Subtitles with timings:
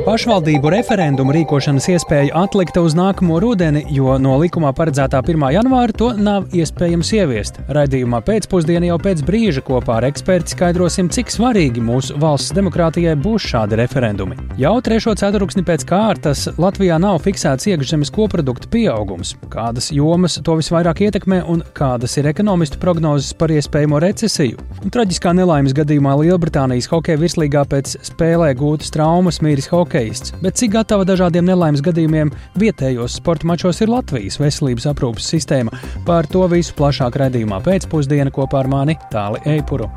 [0.00, 5.42] Pašvaldību referendumu rīkošanas iespēja atlikta uz nākamo rudeni, jo no likumā paredzētā 1.
[5.52, 7.58] janvāra to nav iespējams ieviest.
[7.68, 13.44] Radījumā pēcpusdienā jau pēc brīža kopā ar eksperti skaidrosim, cik svarīgi mūsu valsts demokrātijai būs
[13.52, 14.38] šādi referendumi.
[14.60, 19.34] Jau trešo ceturksni pēc kārtas Latvijā nav fiksēts iekšzemes koprodukta pieaugums.
[19.52, 24.64] Kādas jomas to visvairāk ietekmē un kādas ir ekonomistu prognozes par iespējamo recesiju?
[24.80, 30.54] Un traģiskā nelaimes gadījumā Lielbritānijas hokeja virslīgā pēc spēlē gūtas traumas mīris hokeja hokeists, bet
[30.56, 35.74] cik gatava dažādiem nelaimes gadījumiem vietējos sporta mačos ir Latvijas veselības aprūpas sistēma.
[36.06, 39.90] Par to visu plašāk redzējumā pēcpusdienā kopā ar mani Tāli Eipuru.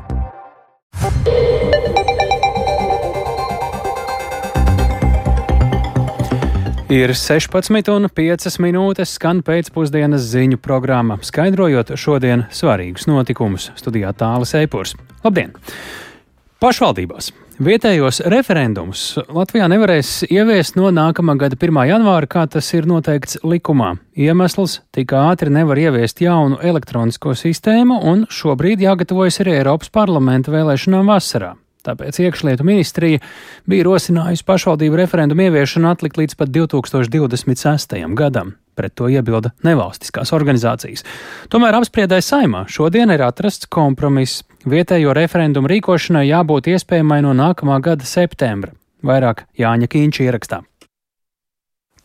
[6.94, 13.70] Ir 16,5 minūtes skan pēcpusdienas ziņu programma, skaidrojot šodienas svarīgus notikumus.
[13.78, 14.94] Studijā Tālis Eipurs.
[15.24, 15.56] Labdien!
[16.62, 17.32] Pašvaldībās
[17.62, 21.76] Vietējos referendumus Latvijā nevarēs ieviest no nākamā gada 1.
[21.86, 23.92] janvāra, kā tas ir noteikts likumā.
[24.18, 31.06] Iemesls- tik ātri nevar ieviest jaunu elektronisko sistēmu, un šobrīd jāgatavojas arī Eiropas parlamenta vēlēšanām
[31.06, 31.54] vasarā.
[31.84, 33.20] Tāpēc iekšlietu ministrija
[33.68, 38.14] bija rosinājusi pašvaldību referendumu ieviešanu atlikt līdz pat 2026.
[38.16, 38.56] gadam.
[38.74, 41.04] Pret to iebilda nevalstiskās organizācijas.
[41.48, 44.42] Tomēr apspriedē saimā šodien ir atrasts kompromiss.
[44.64, 48.72] Vietējo referendumu rīkošanai jābūt iespējamai no nākamā gada septembra.
[49.04, 50.62] Vairāk Jāņa Kīņša ierakstā.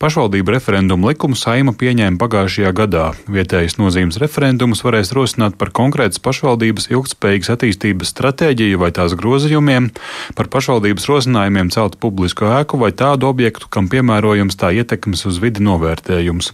[0.00, 3.02] Pašvaldību referendumu likumu saima pieņēma pagājušajā gadā.
[3.28, 9.90] Vietējas nozīmes referendumus varēs rosināt par konkrētas pašvaldības ilgspējīgas attīstības stratēģiju vai tās grozījumiem,
[10.38, 15.60] par pašvaldības rosinājumiem celt publisku ēku vai tādu objektu, kam piemērojams tā ietekmes uz vidi
[15.68, 16.48] novērtējums.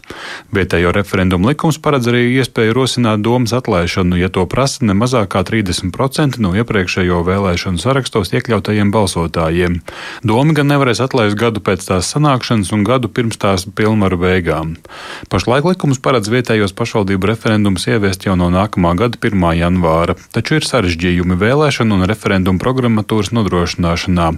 [0.51, 5.45] Vietējo referendumu likums paredz arī iespēju rosināt domas atlaišanu, ja to prasa ne mazāk kā
[5.47, 9.79] 30% no iepriekšējo vēlēšanu sarakstos iekļautajiem balsotājiem.
[10.27, 14.77] Doma gan nevarēs atlaist gadu pēc tās sanākšanas un gadu pirms pirms tās pilnvaru beigām.
[15.29, 19.37] Pašlaik likums paredz vietējos pašvaldību referendumus ieviest jau no nākamā gada 1.
[19.59, 24.33] janvāra, taču ir sarežģījumi vēlēšanu un referendumu programmatūras nodrošināšanā.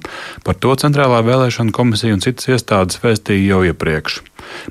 [0.44, 4.22] Par to Centrālā vēlēšana komisija un citas iestādes vēstīja jau iepriekš.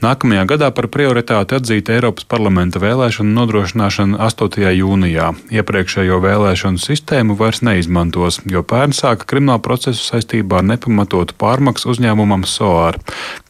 [0.02, 4.66] Nākamajā gadā par prioritāti atzīta Eiropas parlamenta vēlēšanu nodrošināšana 8.
[4.78, 5.32] jūnijā.
[5.58, 12.46] Iepriekšējo vēlēšanu sistēmu vairs neizmantos, jo pērn sāka kriminālu procesu saistībā ar nepamatotu pārmaksu uzņēmumam
[12.48, 13.00] SOAR,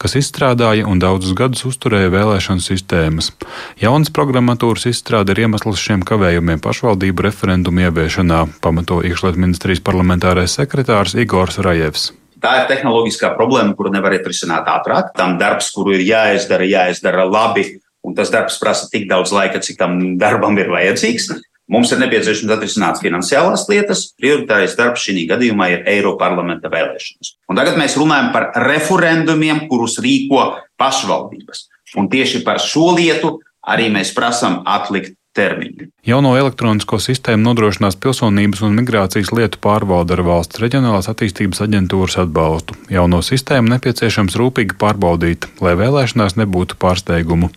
[0.00, 3.32] kas izstrādāja un daudzus gadus uzturēja vēlēšanu sistēmas.
[3.82, 11.18] Jaunas programmatūras izstrāde ir iemesls šiem kavējumiem pašvaldību referendumu ieviešanā, pamato iekšlietu ministrijas parlamentārais sekretārs
[11.18, 12.12] Igors Rajevs.
[12.38, 15.12] Tā ir tehnoloģiskā problēma, kuru nevar atrisināt ātrāk.
[15.18, 19.78] Tam darbs, kuru ir jāizdara, jāizdara labi, un tas darbs prasa tik daudz laika, cik
[19.80, 21.32] tam darbam ir vajadzīgs.
[21.68, 24.06] Mums ir nepieciešams atrisināt finansiālās lietas.
[24.16, 27.34] Prioritārais darbs šī gadījumā ir Eiroparlamenta vēlēšanas.
[27.50, 30.46] Un tagad mēs runājam par referendumiem, kurus rīko
[30.80, 31.66] pašvaldības.
[32.00, 33.34] Un tieši par šo lietu
[33.68, 35.88] arī mēs prasām atlikt termiņu.
[36.08, 42.76] Jauno elektronisko sistēmu nodrošinās pilsonības un migrācijas lietu pārvalde ar valsts reģionālās attīstības aģentūras atbalstu.
[42.92, 47.50] Jauno sistēmu nepieciešams rūpīgi pārbaudīt, lai vēlēšanās nebūtu pārsteigumu,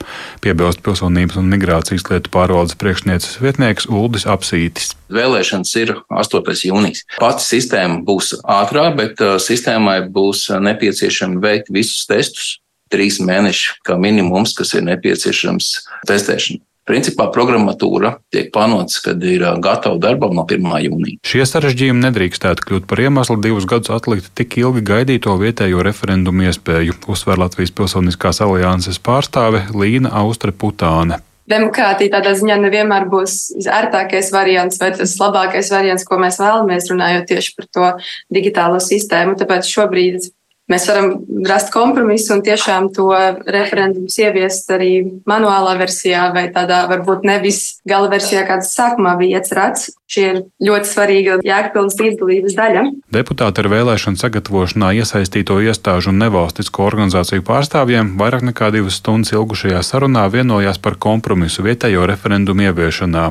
[0.43, 4.91] piebilst pilsonības un migrācijas lietu pārvaldes priekšnieces vietnieks Uldis Apsītis.
[5.11, 6.57] Vēlēšanas ir 8.
[6.67, 7.05] jūnijas.
[7.19, 12.57] Pati sistēma būs ātrā, bet uh, sistēmai būs nepieciešami veikt visus testus,
[12.91, 15.71] trīs mēneši kā minimums, kas ir nepieciešams
[16.09, 16.61] testēšanai.
[16.89, 20.65] Principā programmatūra tiek plānotas, kad ir gatava darbam no 1.
[20.87, 21.19] jūnija.
[21.27, 26.97] Šie sarežģījumi nedrīkstētu kļūt par iemeslu divus gadus atlikt tik ilgi gaidīto vietējo referendumu iespēju,
[27.11, 31.21] uzsver Latvijas Pilsoniskās alianses pārstāve Līna Austre Putāne.
[31.51, 37.27] Demokrātija tādā ziņā nevienmēr būs ērtākais variants vai tas labākais variants, ko mēs vēlamies, runājot
[37.29, 37.89] tieši par to
[38.33, 39.35] digitālo sistēmu.
[39.39, 40.31] Tāpēc šobrīd
[40.71, 41.11] mēs varam
[41.47, 43.09] rast kompromisu un tiešām to
[43.55, 44.91] referendumu ieviest arī
[45.29, 49.91] manuālā versijā vai tādā varbūt nevis gala versijā, kāds sākumā bija iecerēts.
[50.11, 52.81] Šī ir ļoti svarīga jēgpilnas līdzdalības daļa.
[53.15, 59.79] Deputāti ar vēlēšanu sagatavošanā iesaistīto iestāžu un nevalstisko organizāciju pārstāvjiem vairāk nekā divas stundas ilgušajā
[59.87, 63.29] sarunā vienojās par kompromisu vietējo referendumu ieviešanā.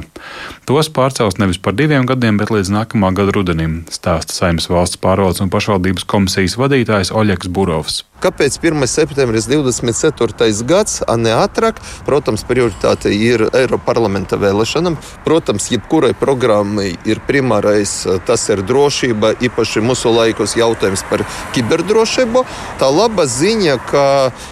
[0.65, 5.45] Tos pārcels nevis par diviem gadiem, bet līdz nākamā gada rudenim, stāsta Saimnes valsts pārvaldes
[5.45, 8.07] un pašvaldības komisijas vadītājs Oļegs Burovs.
[8.21, 8.85] Kāpēc 1.
[8.85, 10.51] septembris 24.
[10.69, 11.79] gads, a ne ātrāk?
[12.05, 14.99] Protams, prioritāte ir Eiropas parlamenta vēlēšanām.
[15.25, 17.95] Protams, jebkurai programmai ir primārais
[18.29, 21.25] tas ir drošība, īpaši mūsu laikos jautājums par
[21.57, 22.45] kiberdrošību.
[22.83, 24.05] Tā laba ziņa, ka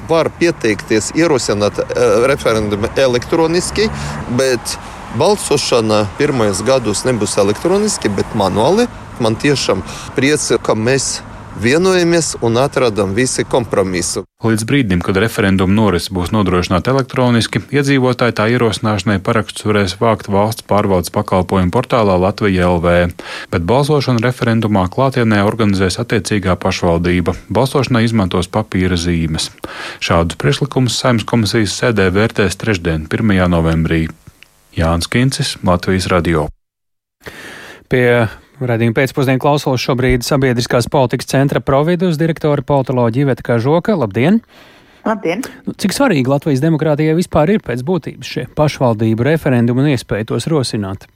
[0.08, 1.82] var pieteikties, ierosināt
[2.32, 3.90] referendumu elektroniski,
[4.40, 4.78] bet
[5.20, 8.88] balsošana pirmajos gados nebūs elektroniski, bet manuāli.
[9.20, 9.84] Man tiešām
[10.16, 11.18] priecē, ka mēs
[11.62, 14.24] vienojamies un atradam visi kompromisu.
[14.44, 20.66] Līdz brīdim, kad referenduma norise būs nodrošināta elektroniski, iedzīvotāji tā ierosināšanai parakstus varēs vākt valsts
[20.70, 22.94] pārvaldes pakalpojumu portālā Latvija LV,
[23.52, 27.34] bet balsošanu referendumā klātienē organizēs attiecīgā pašvaldība.
[27.50, 29.50] Balsošanai izmantos papīra zīmes.
[29.98, 33.34] Šādus priekšlikumus saimnes komisijas sēdē vērtēs trešdien, 1.
[33.50, 34.06] novembrī.
[34.78, 36.46] Jānis Kincis, Latvijas radio.
[37.88, 38.28] Pie
[38.58, 43.94] Radījuma pēcpusdienu klausos šobrīd sabiedriskās politikas centra providus direktora politoloģija Iveta Kažoka.
[43.94, 44.40] Labdien!
[45.06, 45.44] Labdien!
[45.66, 50.50] Nu, cik svarīgi Latvijas demokrātijai vispār ir pēc būtības šie pašvaldību referendumi un iespēja tos
[50.50, 51.06] rosināt?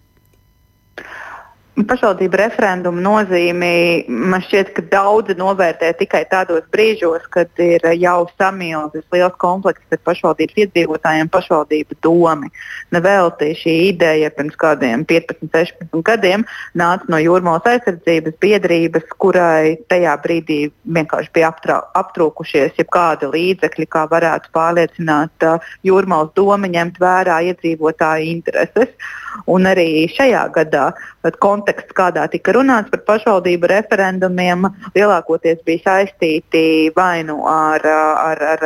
[1.73, 9.07] Pašvaldību referendumu nozīmi man šķiet, ka daudzi novērtē tikai tādos brīžos, kad ir jau samilzis
[9.15, 12.51] liels konflikts ar pašvaldības iedzīvotājiem, pašvaldību domi.
[12.93, 16.45] Nevelti šī ideja pirms kādiem 15, 16 gadiem
[16.77, 24.05] nāca no jūrmālas aizsardzības biedrības, kurai tajā brīdī vienkārši bija aptrā, aptrūkušies jebkādi līdzekļi, kā
[24.13, 28.93] varētu pārliecināt uh, jūrmālas domu ņemt vērā iedzīvotāju intereses.
[29.49, 30.91] Un arī šajā gadā
[31.63, 34.67] konteksts, kādā tika runāts par pašvaldību referendumiem,
[34.97, 38.65] lielākoties bija saistīti vai nu ar, ar, ar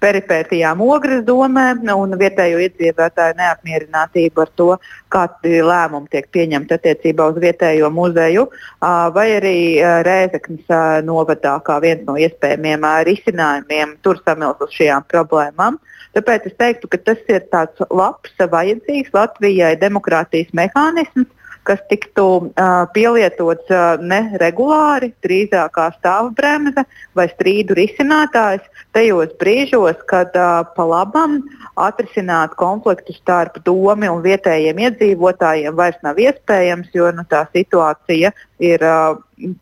[0.00, 4.68] peripētijām Ogres domē un vietējo iedzīvotāju neapmierinātību ar to,
[5.12, 8.48] kādi lēmumi tiek pieņemti attiecībā uz vietējo muzeju,
[8.80, 9.58] vai arī
[10.06, 15.80] Rēzeknas novadā kā viens no iespējamiem risinājumiem tur samilst uz šajām problēmām.
[16.16, 21.28] Tāpēc es teiktu, ka tas ir tāds labs, vajadzīgs Latvijai demokrātijas mehānisms,
[21.68, 26.84] kas tiktu uh, pielietots uh, neregulāri, drīzāk kā stāvbremze
[27.18, 28.64] vai strīdu risinātājs
[28.96, 31.42] tajos brīžos, kad uh, pa labam
[31.78, 38.32] atrisināt konfliktu starp domu un vietējiem iedzīvotājiem vairs nav iespējams, jo nu, tā situācija
[38.62, 39.18] ir uh,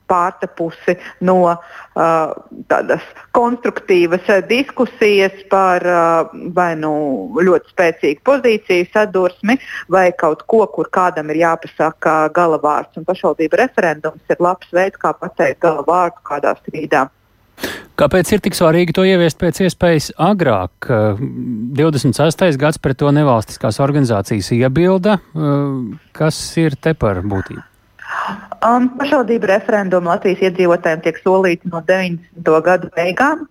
[0.09, 0.97] pārtapusi
[1.29, 2.33] no uh,
[2.71, 3.05] tādas
[3.37, 6.93] konstruktīvas uh, diskusijas par uh, vai nu
[7.37, 9.59] ļoti spēcīgu pozīciju sadursmi,
[9.93, 12.97] vai kaut ko, kur kādam ir jāpasaka galavārds.
[12.97, 17.07] Un pašvaldība referendums ir labs veids, kā pateikt galavārdu kādā strīdā.
[17.97, 20.91] Kāpēc ir tik svarīgi to ieviest pēc iespējas agrāk?
[21.79, 22.59] 26.
[22.61, 25.17] gads pret to nevalstiskās organizācijas iebilda.
[26.17, 27.65] Kas ir te par būtību?
[28.65, 32.49] Um, pašvaldību referendumu Latvijas iedzīvotājiem tiek solīti no 90.
[32.65, 33.45] gadu beigām.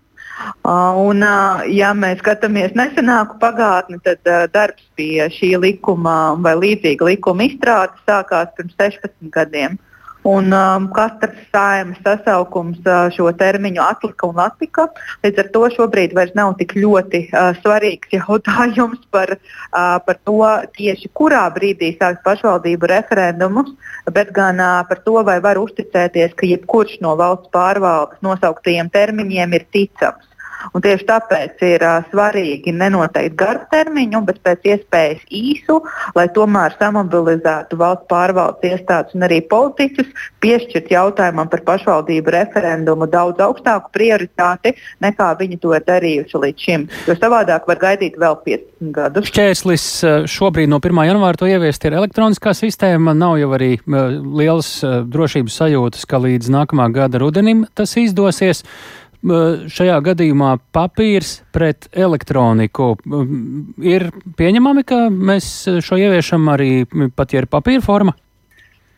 [0.65, 6.55] Uh, un, uh, ja mēs skatāmies nesenāku pagātni, tad uh, darbs pie šī likuma vai
[6.59, 9.77] līdzīga likuma izstrādes sākās pirms 16 gadiem.
[10.25, 14.87] Un, um, katrs saimas sasaukums uh, šo termiņu atlika un atlika.
[15.21, 20.39] Līdz ar to šobrīd vairs nav tik ļoti uh, svarīgs jautājums par, uh, par to,
[20.79, 23.69] tieši kurā brīdī sāks pašvaldību referendumus,
[24.17, 29.53] bet gan uh, par to, vai var uzticēties, ka jebkurš no valsts pārvaldes nosauktajiem termiņiem
[29.59, 30.25] ir ticams.
[30.73, 35.81] Un tieši tāpēc ir uh, svarīgi nenoteikt garu termiņu, bet pēc iespējas īsu,
[36.17, 40.09] lai tomēr samobilizētu valsts pārvaldes iestādes un arī politiķus,
[40.43, 46.87] piešķirt jautājumam par pašvaldību referendumu daudz augstāku prioritāti nekā viņi to ir darījuši līdz šim.
[47.09, 49.29] Jo savādāk var gaidīt vēl 15 gadus.
[49.31, 49.87] Šķērslis
[50.31, 51.01] šobrīd no 1.
[51.09, 53.15] janvāra to ieviest ir elektroniskā sistēma.
[53.17, 58.63] Nav jau arī lielas drošības sajūtas, ka līdz nākamā gada rudenim tas izdosies
[59.25, 62.93] šajā gadījumā papīrs pret elektroniku.
[63.83, 65.49] Ir pieņemami, ka mēs
[65.85, 66.85] šo ieviešam arī
[67.15, 68.15] pat, ja ir papīra forma?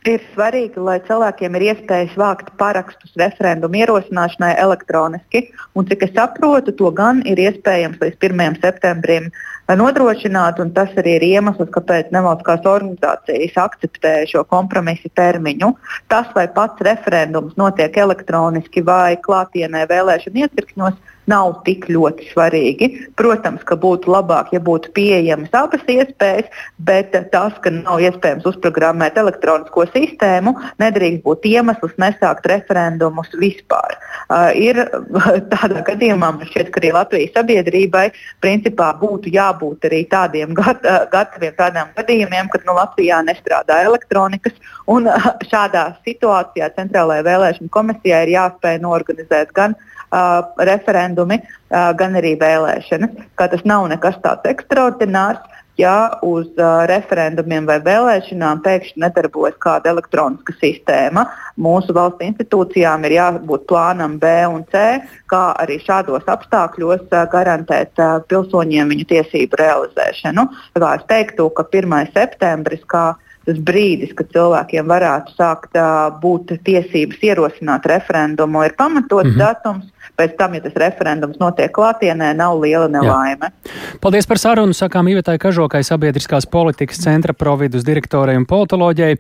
[0.08, 5.50] Ir svarīgi, lai cilvēkiem ir iespējas vākt parakstus referendumu ierosināšanai elektroniski.
[5.76, 8.60] Un, cik es saprotu, to gan ir iespējams līdz 1.
[8.64, 9.28] septembrim
[9.76, 10.62] nodrošināt.
[10.76, 15.74] Tas arī ir iemesls, kāpēc nevalstiskās organizācijas akceptē šo kompromisu termiņu.
[16.08, 20.96] Tas, vai pats referendums notiek elektroniski vai klātienē vēlēšana iecirkņos,
[21.30, 22.90] nav tik ļoti svarīgi.
[23.20, 26.48] Protams, ka būtu labāk, ja būtu pieejamas abas iespējas,
[26.88, 33.98] bet tas, ka nav iespējams uzprogrammēt elektronisko sistēmu, nedrīkst būt iemesls nesākt referendumus vispār.
[34.28, 34.80] Uh, ir
[35.54, 38.08] tādā gadījumā man šķiet, ka arī Latvijas sabiedrībai
[38.44, 44.56] principā būtu jābūt arī tādiem gataviem tādiem gadījumiem, kad nu, Latvijā nestrādā elektronikas.
[44.88, 51.92] Un uh, šādā situācijā Centrālajai vēlēšana komisijai ir jāspēj norganizēt gan uh, uh, referendumi, uh,
[51.98, 53.30] gan arī vēlēšanas.
[53.38, 55.44] Kā tas nav nekas tāds ekstraordinārs.
[55.78, 61.28] Ja uz uh, referendumiem vai vēlēšanām pēkšņi nedarbojas kāda elektroniska sistēma,
[61.62, 64.82] mūsu valsts institūcijām ir jābūt plānam B un C,
[65.30, 70.48] kā arī šādos apstākļos uh, garantēt uh, pilsoņiem viņu tiesību realizēšanu.
[70.74, 72.10] Tā kā es teiktu, ka 1.
[72.16, 73.06] septembris kā
[73.48, 79.46] tas brīdis, kad cilvēkiem varētu sākt uh, būt tiesības ierosināt referendumu, ir pamatots mm -hmm.
[79.46, 83.52] datums pēc tam, ja tas referendums notiek klātienē, nav liela nelaime.
[83.52, 83.98] Jā.
[84.04, 84.76] Paldies par sarunu.
[84.78, 89.20] Sakām Ivetai Kažokai, sabiedriskās politikas centra providus direktorei un politoloģijai.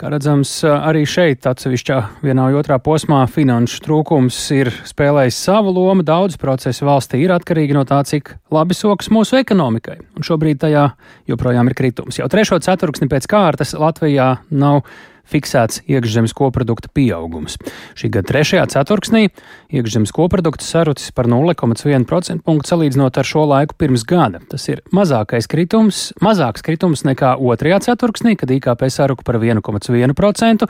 [0.00, 6.06] Kā redzams, arī šeit atsevišķā vienā vai otrā posmā finanšu trūkums ir spēlējis savu lomu.
[6.06, 9.98] Daudz procesu valstī ir atkarīgi no tā, cik labi sokas mūsu ekonomikai.
[10.16, 10.88] Un šobrīd tajā
[11.30, 12.20] joprojām ir kritums.
[12.20, 14.84] Jau trešo ceturksni pēc kārtas Latvijā nav
[15.30, 17.58] fiksēts iekšzemes koprodukta pieaugums.
[17.98, 19.28] Šī gada trešajā ceturksnī
[19.74, 24.40] iekšzemes koprodukts sarucis par 0,1% punktu salīdzinot ar šo laiku pirms gada.
[24.50, 30.66] Tas ir mazākais kritums, mazāks kritums nekā otrajā ceturksnī, kad IKP saruka par 1,1%.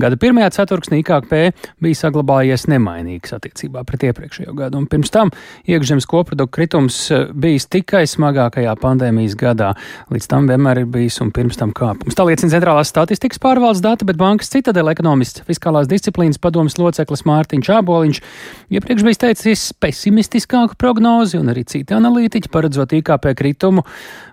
[0.00, 1.36] Gada pirmajā ceturksnī IKP
[1.82, 5.32] bija saglabājies nemainīgs attiecībā pret iepriekšējo gadu, un pirms tam
[5.70, 9.72] iekšzemes koprodukta kritums eh, bijis tikai smagākajā pandēmijas gadā.
[10.12, 12.16] Līdz tam vienmēr ir bijis un pirms tam kāpums.
[12.16, 17.70] Tā liecina centrālās statistikas pārvaldes dati, bet bankas citadela ekonomists, fiskālās disciplīnas padomas loceklis Mārtiņš
[17.76, 18.20] Āboliņš
[18.76, 23.86] iepriekš bija teicis pesimistiskāku prognozi, un arī citi analītiķi paredzot IKP kritumu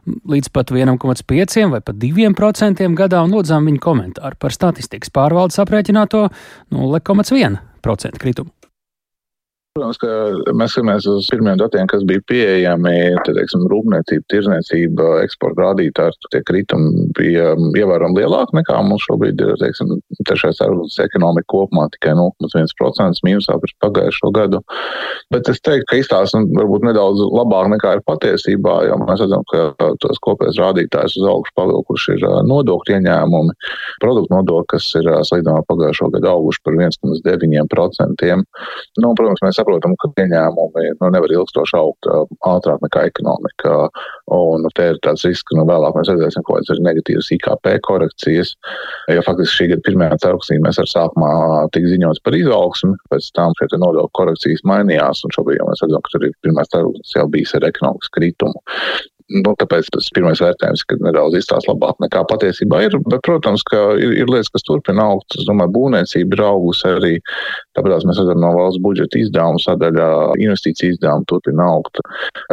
[0.08, 6.28] līdz pat 1,5 vai pat 2% gadā, un lūdzām viņu komentāru par statistikas pārvaldes aprēķināto
[6.74, 8.57] 0,1% kritumu.
[9.78, 10.10] Protams, ka
[10.58, 12.94] mēs skatāmies uz pirmiem datiem, kas bija pieejami.
[13.22, 19.54] Tad, teiksim, rūpniecība, tirzniecība, eksporta rādītāji, tie kritumi bija ievērojami lielāki nekā mums šobrīd ir.
[19.62, 19.92] Teiksim,
[20.26, 24.64] trešais ceturksnis ekonomika kopumā tikai 0,1% mīnusā pret pagājušo gadu.
[25.34, 29.46] Bet es teiktu, ka izstāsta nu, varbūt nedaudz labāk nekā ir patiesībā, jo mēs redzam,
[29.54, 33.56] ka tos kopējos rādītājus uz augšu pavilkuši ir nodokļu ieņēmumi,
[34.02, 38.34] produktu nodokļi, kas ir salīdzinājumā pagājušo gadu auguši par 1,9%.
[39.04, 42.08] Nu, protams, saprotam, ka ieņēmumi nu, nevar ilgstoši augt
[42.48, 43.90] ātrāk nekā ekonomika.
[44.32, 47.74] Un nu, te ir tāds risks, ka nu, vēlāk mēs redzēsim kaut kādas negatīvas IKP
[47.88, 48.56] korekcijas.
[49.12, 51.34] Jo faktiski šī gada pirmajā ceturksnī mēs ar sākumā
[51.76, 56.06] tika ziņots par izaugsmu, pēc tam šie nodokļu korekcijas mainījās, un šobrīd jau mēs redzam,
[56.06, 58.64] ka tur ir pirmais ceturksnis jau bijis ar ekonomikas kritumu.
[59.28, 62.94] Nu, tāpēc tas pirmais vērtējums, ka nedaudz izstāsta labāk nekā patiesībā ir.
[63.12, 65.36] Bet, protams, ka ir, ir lietas, kas turpina augt.
[65.36, 67.14] Es domāju, būvniecība ir augusi arī.
[67.76, 70.08] Tāpēc mēs redzam no valsts budžeta izdevumu sadaļā,
[70.40, 72.00] investīciju izdevumu turpina augt.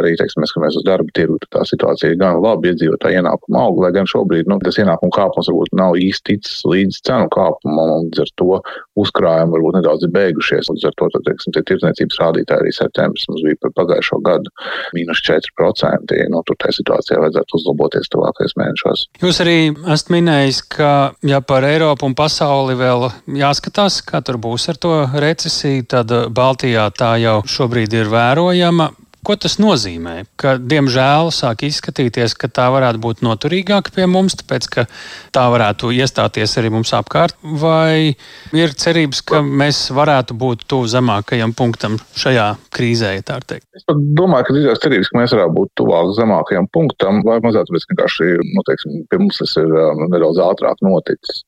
[0.01, 3.79] Arī, teiksim, mēs skatāmies uz darba tirgu, tā situācija ir gan labi, iedzīvotāji ienākuma aug,
[3.85, 8.09] lai gan šobrīd nu, tas ienākuma kāpums varbūt nav īsti ticis līdz cenu kāpumam, un
[8.09, 8.59] līdz ar to
[8.99, 10.69] uzkrājumi varbūt nedaudz ir beigušies.
[10.73, 14.53] Līdz ar to, tad, teiksim, tie tirdzniecības rādītāji arī septembris mums bija par pagājušo gadu
[14.97, 16.19] mīnus 4%.
[16.35, 19.05] Nu, tur tai situācijai vajadzētu uzlaboties tuvākajos mēnešos.
[19.21, 19.57] Jūs arī
[19.93, 20.91] esat minējis, ka
[21.25, 23.07] ja par Eiropu un pasauli vēl
[23.37, 28.89] jāskatās, kā tur būs ar to recesiju, tad Baltijā tā jau šobrīd ir vērojama.
[29.25, 30.27] Ko tas nozīmē?
[30.37, 34.85] Ka, diemžēl, sāk izskatīties, ka tā varētu būt noturīgāka pie mums, tāpēc ka
[35.33, 37.33] tā varētu iestāties arī mums apkārt.
[37.41, 38.13] Vai
[38.53, 43.65] ir cerības, ka mēs varētu būt tuvu zemākajam punktam šajā krīzē, ja tā teikt?
[43.73, 47.89] Es domāju, ka ir cerības, ka mēs varētu būt tuvāk zemākajam punktam, vai mazāk tāpēc,
[47.89, 51.41] ka vienkārši nu, teiksim, pie mums tas ir um, nedaudz ātrāk noticis.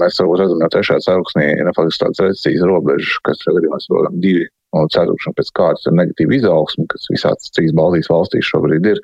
[0.00, 3.44] Mēs redzam, ka trešajā ceturksnī ir faktiski tāds recesijas robežas, kas
[3.92, 8.88] varam divi un ceturkšņa pēc kārtas ir negatīva izaugsme, kas visās trīs Baltijas valstīs šobrīd
[8.92, 9.00] ir,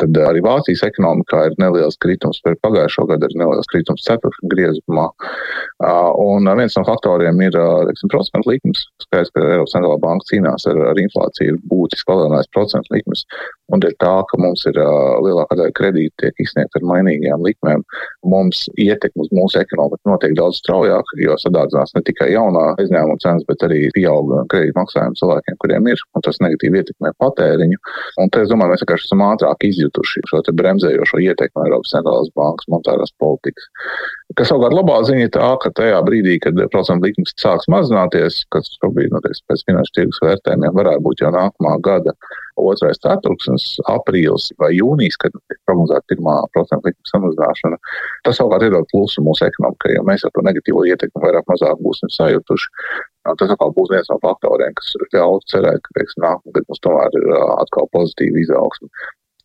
[0.00, 5.06] tad arī Vācijas ekonomikā ir neliels kritums par pagājušo gadu, ir neliels kritums ceturkšņa griezumā.
[5.84, 7.56] Ah, un viens no faktoriem ir
[8.12, 8.84] procentu likmes.
[9.04, 13.24] Skaidrs, ka Eiropas centrālā banka cīnās ar, ar inflāciju, ir būtiski palielinājis procentu likmes.
[13.70, 14.78] Un dēļ tā, ka mums ir
[15.24, 17.84] lielākā daļa kredīti tiek izsniegta ar mainīgām likmēm,
[18.26, 23.46] mums ietekme uz mūsu ekonomiku notiek daudz straujāk, jo sadārdzinās ne tikai jaunā aizņēmuma cenas,
[23.48, 27.78] bet arī pieauga kredīta maksājumi cilvēkiem, kuriem ir, un tas negatīvi ietekmē patēriņu.
[28.24, 32.68] Un te, es domāju, mēs vienkārši esam ātrāk izjutuši šo bremzējošo ietekmi Eiropas centrālās bankas
[32.70, 33.66] monetārās politikas.
[34.38, 38.70] Kas savukārt labā ziņa ir tā, ka tajā brīdī, kad procentu likmes sāks mazināties, kas
[38.78, 42.14] šobrīd nu, pēc finanšu tirgus vērtējumiem varētu būt jau nākamā gada
[42.60, 47.78] otrais ceturksnis, aprīlis vai jūnijas, kad tiek prognozēta pirmā procentu likuma samazināšana,
[48.26, 52.12] tas savukārt iedod plusu mūsu ekonomikai, jo mēs ar to negatīvo ietekmi vairāk mazāk būsim
[52.16, 52.68] sajutuši.
[53.38, 57.34] Tas atkal būs viens no faktoriem, kas ļauj cerēt, ka teiksim, nākamgad mums tomēr ir
[57.58, 58.88] atkal pozitīva izaugsme.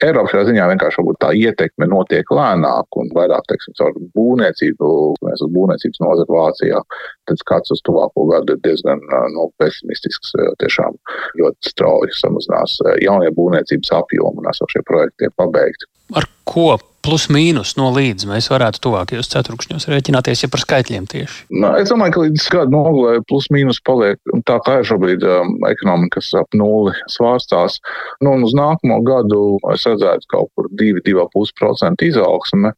[0.04, 4.90] Eiropa šajā ziņā vienkārši tā ietekme notiek lēnāk un vairāk, teiksim, caur būvniecību,
[5.24, 6.82] mēs uz būvniecības nozaru Vācijā,
[7.30, 9.04] tad skats uz tuvāko gadu ir diezgan
[9.36, 11.00] nu, pesimistisks, tiešām
[11.40, 15.88] ļoti strauji samazinās jaunie būvniecības apjomi un esošie projekti tiek pabeigti.
[16.14, 21.46] Ar ko plus mīnus no līdz mēs varētu tuvākajos ceturkšņos rēķināties, ja par skaitļiem tieši?
[21.54, 24.20] Nu, es domāju, ka līdz gada nogalē plus mīnus paliek
[24.50, 27.78] tā, kā ir šobrīd um, ekonomikas ap nulli svārstās.
[28.26, 29.44] Nu, un uz nākamo gadu
[29.74, 32.74] es redzētu kaut kur 2-2,5% izaugsme.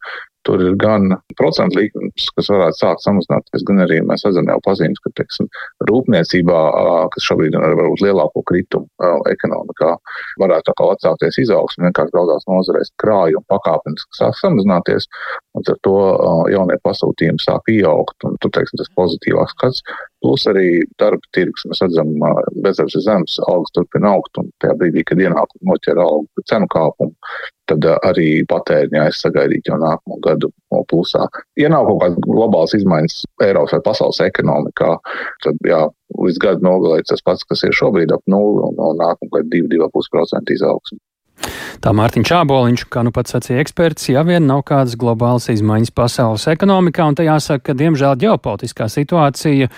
[0.47, 5.01] Tur ir gan procentu likums, kas varētu sākt samazināties, gan arī mēs redzam jau pazīmes,
[5.03, 5.49] ka, teiksim,
[5.89, 6.61] rūpniecībā,
[7.13, 9.93] kas šobrīd ir varbūt lielāko kritumu ekonomikā,
[10.43, 15.09] varētu atkal atsākties izaugsme, vienkārši daudzās nozarēs krājumi pakāpeniski sāk samazināties,
[15.57, 15.97] un ar to
[16.53, 19.83] jaunie pasūtījumi sāk pieaugt, un tur, teiksim, tas pozitīvāks skats.
[20.25, 22.09] Plus arī darba tirgus, mēs redzam,
[22.63, 27.13] bezdarbs ir zems, algas turpina augt, un tajā brīdī, kad ienākumi noķer algu cenu kāpumu,
[27.69, 30.49] tad arī patēriņā es sagaidītu jau nākamo gadu
[30.89, 31.27] plusā.
[31.61, 34.89] Ja nav kaut kādas globālas izmaiņas Eiropas vai pasaules ekonomikā,
[35.45, 35.83] tad jā,
[36.17, 40.57] līdz gada nogalē tas pats, kas ir šobrīd ap nulli un, un nākamā gada 2,5%
[40.57, 40.99] izaugsme.
[41.83, 46.47] Tā Mārtiņš Čāboliņš, kā nu pats sacīja eksperts, ja vien nav kādas globālas izmaiņas pasaules
[46.51, 49.69] ekonomikā, un te jāsaka, ka diemžēl ģeopolitiskā situācija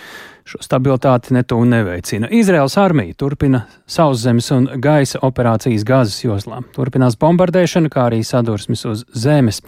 [0.50, 2.26] Šo stabilitāti netū neveicina.
[2.34, 6.64] Izraels armija turpina sauszemes un gaisa operācijas gazas joslā.
[6.74, 9.60] Turpinās bombardēšana, kā arī sadursmes uz zemes.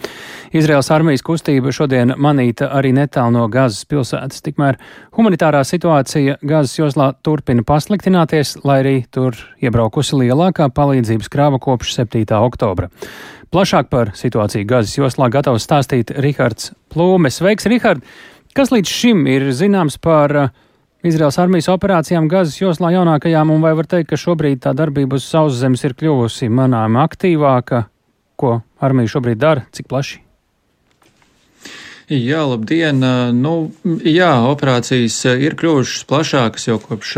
[0.50, 4.42] Izraels armijas kustība šodien manīta arī netālu no gazas pilsētas.
[4.42, 4.80] Tikmēr
[5.14, 12.26] humanitārā situācija gazas joslā turpina pasliktināties, lai arī tur iebraukusi lielākā palīdzības krāva kopš 7.
[12.40, 12.90] oktobra.
[13.54, 17.38] Plašāk par situāciju Gazas joslā gatavs stāstīt Rihards Plūmes.
[17.38, 18.02] Sveiks, Rihard!
[18.56, 20.52] Kas līdz šim ir zināms par uh,
[21.02, 25.26] Izraels armijas operācijām Gazas joslā jaunākajām, un vai var teikt, ka šobrīd tā darbība uz
[25.26, 27.88] sauszemes ir kļuvusi manām aktīvāka,
[28.38, 30.20] ko armija šobrīd dara, cik plaši?
[32.12, 32.98] Jā, labdien!
[33.32, 33.70] Nu,
[34.04, 37.14] jā, operācijas ir kļuvušas plašākas jau kopš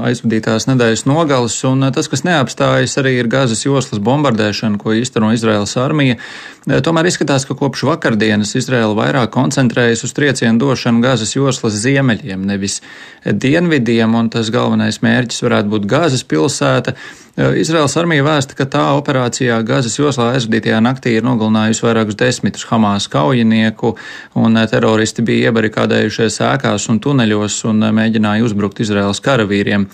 [0.00, 5.76] aizvadītās nedēļas nogales, un tas, kas neapstājas, arī ir Gazas joslas bombardēšana, ko īsteno Izraels
[5.82, 6.16] armija.
[6.64, 12.80] Tomēr izskatās, ka kopš vakardienas Izraela vairāk koncentrējas uz triecienu došanu Gazas joslas ziemeļiem, nevis
[13.28, 16.96] dienvidiem, un tas galvenais mērķis varētu būt Gazas pilsēta.
[17.38, 23.06] Izraels armija vēsta, ka tā operācijā Gazas joslā aizvadītajā naktī ir nogalinājusi vairākus desmitus Hamas
[23.12, 23.94] kaujinieku,
[24.34, 29.86] un teroristi bija iebarikādējušies ēkās un tuneļos un mēģināja uzbrukt Izraels karavīriem.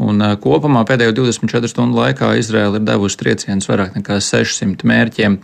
[0.00, 5.36] Un kopumā pēdējo 24 stundu laikā Izraela ir devusi triecienus vairāk nekā 600 mērķiem.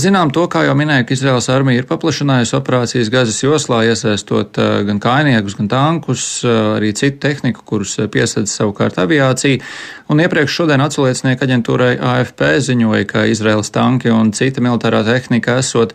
[0.00, 4.56] Zinām to, kā jau minēju, ka Izraels armija ir paplašinājusi operācijas Gazas joslā, iesaistot
[4.88, 9.60] gan kainiekus, gan tankus, arī citu tehniku, kurus piesadz savukārt aviācija.
[10.08, 15.92] Un iepriekš šodien atsauliecinieku aģentūrai AFP ziņoja, ka Izraels tanki un cita militārā tehnika esot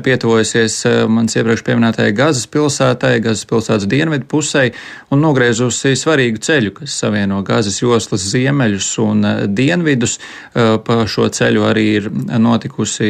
[0.00, 4.68] pietuvojusies eh, mans iepriekš pieminētajai Gazas pilsētai, Gazas pilsētas dienvidu pusē
[5.12, 10.18] un nogriezusi svarīgu ceļu, kas savieno Gazas joslas ziemeļus un eh, dienvidus.
[10.54, 12.06] Eh, pa šo ceļu arī ir
[12.40, 13.08] notikusi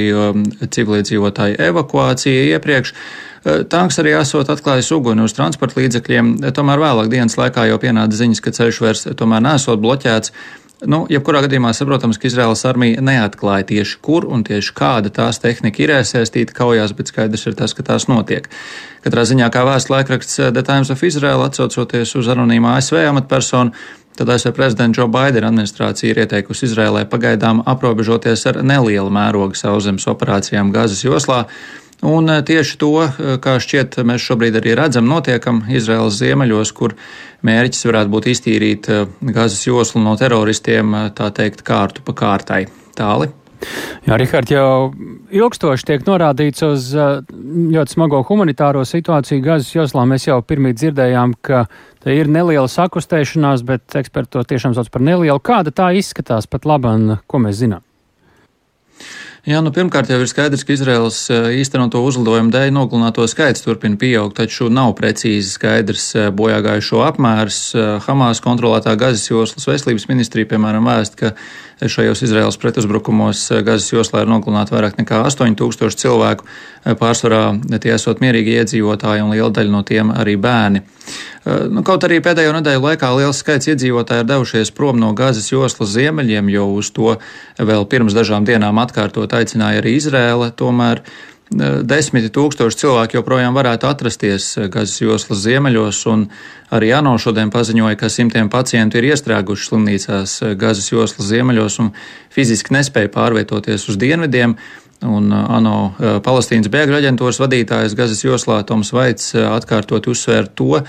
[0.63, 2.95] civiliedzīvotāju evakuācija iepriekš.
[3.43, 8.43] Tanks arī esot atklājis uguni uz transporta līdzekļiem, tomēr vēlāk dienas laikā jau pienāca ziņas,
[8.43, 10.31] ka ceļš vairs tomēr nesot bloķēts.
[10.83, 15.79] Nu, jebkurā gadījumā saprotams, ka Izraels armija neatklāja tieši kur un tieši kāda tās tehnika
[15.85, 18.49] ir iesaistīta kaujās, bet skaidrs ir tas, ka tās notiek.
[19.05, 23.71] Katrā ziņā, kā vēsts laikraksts eh, The Times of Israel atsaucoties uz anonīmā ASV amatpersonu,
[24.19, 30.09] tad ASV prezidenta Joe Biden administrācija ir ieteikusi Izrēlē pagaidām aprobežoties ar nelielu mērogu sauszemes
[30.11, 31.45] operācijām Gazas joslā,
[32.03, 36.97] Un eh, tieši to, eh, kā šķiet, mēs šobrīd arī redzam, notiekam Izraels ziemeļos, kur
[37.47, 42.67] mērķis varētu būt iztīrīt eh, gazas joslu no teroristiem, tā teikt, kārtu pa kārtai.
[42.99, 43.31] Tāli.
[44.05, 44.91] Jā, Rihard, jau
[45.31, 50.03] ilgstoši tiek norādīts uz ļoti smago humanitāro situāciju Gazas joslā.
[50.11, 51.63] Mēs jau pirmie dzirdējām, ka
[52.03, 55.39] te ir neliela sakustēšanās, bet eksperti to tiešām sauc par nelielu.
[55.39, 57.87] Kāda tā izskatās pat labam, ko mēs zinām?
[59.43, 63.99] Jā, nu, pirmkārt jau ir skaidrs, ka Izraels eh, īstenoto uzlidojumu dēļ nogalināto skaits turpina
[63.99, 67.59] pieaugt, taču nav precīzi skaidrs eh, bojāgājušo apmērs.
[67.75, 71.33] Eh, Hamas kontrolētā Gazas joslas veselības ministrija, piemēram, vēst, ka
[71.83, 76.47] šajos Izraels pretuzbrukumos Gazas joslā ir nogalināti vairāk nekā 8000 cilvēku,
[77.01, 77.43] pārsvarā
[77.83, 80.85] tie esot mierīgi iedzīvotāji un liela daļa no tiem arī bērni.
[81.43, 85.91] Nu, kaut arī pēdējo nedēļu laikā liels skaits iedzīvotāji ir devušies prom no Gāzes joslas
[85.91, 87.17] ziemeļiem, jo uz to
[87.59, 90.51] vēl pirms dažām dienām atkārtot aicināja arī Izrēla.
[90.59, 91.03] Tomēr
[91.85, 96.27] desmiti tūkstoši cilvēku joprojām varētu atrasties Gazas joslas ziemeļos, un
[96.73, 101.93] arī ANO šodien paziņoja, ka simtiem pacientu ir iestrēguši slimnīcās Gazas joslas ziemeļos un
[102.33, 104.57] fiziski nespēja pārvietoties uz dienvidiem.
[105.03, 110.51] Un uh, ANO uh, Palestīnas bēgļu aģentūras vadītājs Gazas joslā Toms Vaits uh, atkārtot uzsvēra
[110.55, 110.83] to,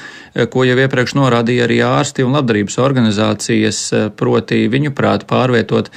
[0.54, 3.80] ko jau iepriekš norādīja arī ārsti un labdarības organizācijas,
[4.17, 5.91] proti viņu prāt pārvietot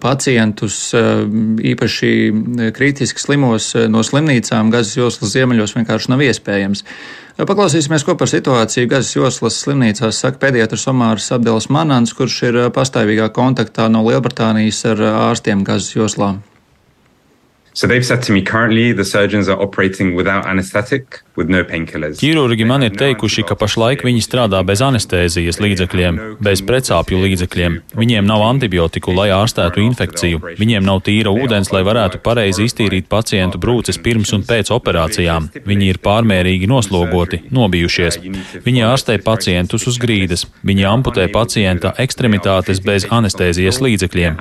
[0.00, 2.10] pacientus īpaši
[2.76, 6.80] kritiski slimos no slimnīcām Gazas joslas ziemeļos vienkārši nav iespējams.
[7.36, 13.28] Paklausīsimies, ko par situāciju Gazas joslas slimnīcās saka pediatrs Omārs Abdels Manans, kurš ir pastāvīgā
[13.36, 16.40] kontaktā no Lielbritānijas ar ārstiem Gazas joslām.
[17.76, 22.20] So they've said to me currently the surgeons are operating without anesthetic, with no painkillers.
[22.22, 27.80] Ķirurgi man ir teikuši, ka pašlaik viņi strādā bez anestēzijas līdzekļiem, bez precāpju līdzekļiem.
[27.98, 30.38] Viņiem nav antibiotiku, lai ārstētu infekciju.
[30.60, 35.50] Viņiem nav tīra ūdens, lai varētu pareizi iztīrīt pacientu brūces pirms un pēc operācijām.
[35.66, 38.20] Viņi ir pārmērīgi noslogoti, nobijušies.
[38.68, 40.46] Viņi ārstē pacientus uz grīdas.
[40.62, 44.38] Viņi amputē pacienta ekstremitātes bez anestēzijas līdzekļiem.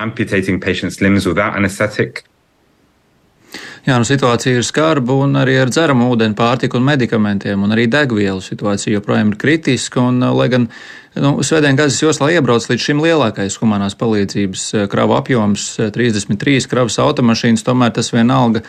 [3.84, 7.90] Jā, nu situācija ir skarba un arī ar dzeramu ūdeni, pārtiku un medikamentiem, un arī
[7.92, 10.00] degvielu situācija joprojām ir kritiska.
[10.08, 10.70] Un, lai gan
[11.20, 15.66] nu, Svētdien gazas joslā iebrauc līdz šim lielākais humanās palīdzības kravu apjoms-
[15.98, 18.64] 33 kravas automašīnas, tomēr tas vienalga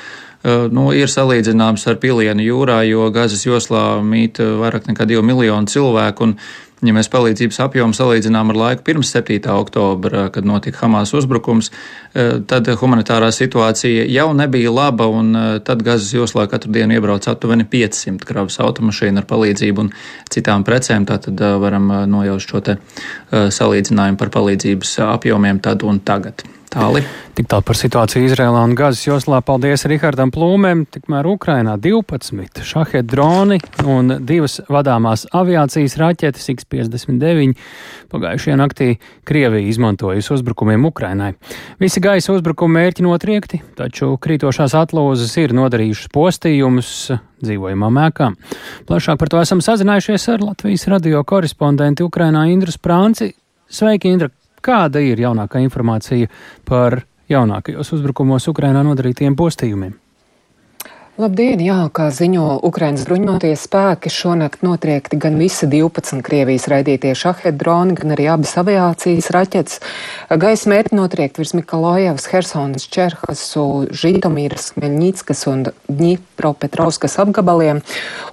[0.44, 6.20] nu, ir salīdzināms ar pilienu jūrā, jo gazas joslā mīt vairāk nekā 2 miljoni cilvēku.
[6.20, 6.37] Un,
[6.85, 9.38] Ja mēs palīdzības apjomu salīdzinām ar laiku pirms 7.
[9.55, 11.70] oktobra, kad notika Hamas uzbrukums,
[12.14, 17.29] eh, tad humanitārā situācija jau nebija laba, un eh, tad Gazas joslā katru dienu iebrauc
[17.31, 19.92] aptuveni 500 kravas automašīnu ar palīdzību un
[20.31, 21.07] citām precēm.
[21.09, 22.77] Tātad eh, varam nojaust šo te
[23.33, 26.44] salīdzinājumu par palīdzības apjomiem tad un tagad.
[26.74, 27.04] Tāli.
[27.38, 29.38] Tik tālu par situāciju Izrēlā un Gazas joslā.
[29.46, 30.80] Paldies Rihardam Plūmēm.
[30.90, 37.54] Tikmēr Ukrainā 12 šahet droni un divas vadāmās aviācijas raķetes X-59
[38.10, 38.90] pagājušajā naktī
[39.22, 41.32] Krievija izmantojusi uzbrukumiem Ukrainai.
[41.78, 46.94] Visi gaisa uzbrukuma mērķi notriekti, taču krītošās atlūzas ir nodarījušas postījumus
[47.38, 48.34] dzīvojamām ēkām.
[48.90, 53.37] Plašāk par to esam sazinājušies ar Latvijas radio korespondentu Ukrainā Indru Sprānci.
[53.70, 54.34] Sveiki, Indra!
[54.64, 56.31] Kāda ir jaunākā informācija
[56.64, 60.04] par jaunākajos uzbrukumos Ukrainā nodarītiem postījumiem?
[61.14, 61.61] Labdien!
[61.62, 67.94] Jā, kā ziņo Ukrainas bruņoties spēki, šonakt notriekti gan visi 12 Krievijas raidītie šahed droni,
[67.94, 69.79] gan arī abas aviācijas raķetes.
[70.42, 73.62] Gaisa mērķi notriekti virs Mikalojevas, Hersonas, Čerhasu,
[73.94, 77.85] Žitomīras, Meļņickas un Dņipropetrovskas apgabaliem.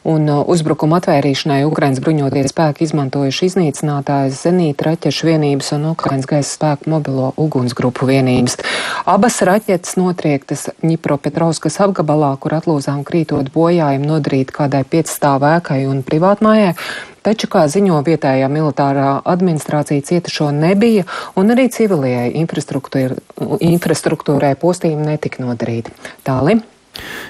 [0.01, 6.49] Un uh, uzbrukuma atvērīšanai Ukrainas bruņoties spēki izmantojuši iznīcinātājs zenīta raķešu vienības un Ukrainas gaisa
[6.55, 8.57] spēku mobilo ugunsgrupu vienības.
[9.05, 16.75] Abas raķetes notriektas Dņipropetrovskas apgabalā, kur atlūdz aplūzām krītot bojājumi nodarīti kādai piecstāvēkai un privātmājai.
[17.21, 21.03] Taču, kā ziņo vietējā militārā administrācija, cietušo nebija,
[21.37, 25.93] un arī civilajai infrastruktūrai postījumi netika nodarīti.
[26.25, 26.61] Tāli.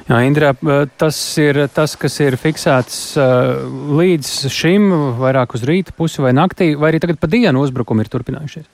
[0.08, 0.54] Jā, Indrā,
[0.98, 3.18] tas ir tas, kas ir fiksēts
[4.00, 4.88] līdz šim,
[5.20, 8.70] vairāk uz rīta pusi vai naktī, vai arī tagad pa dienu uzbrukumi ir turpinājušies?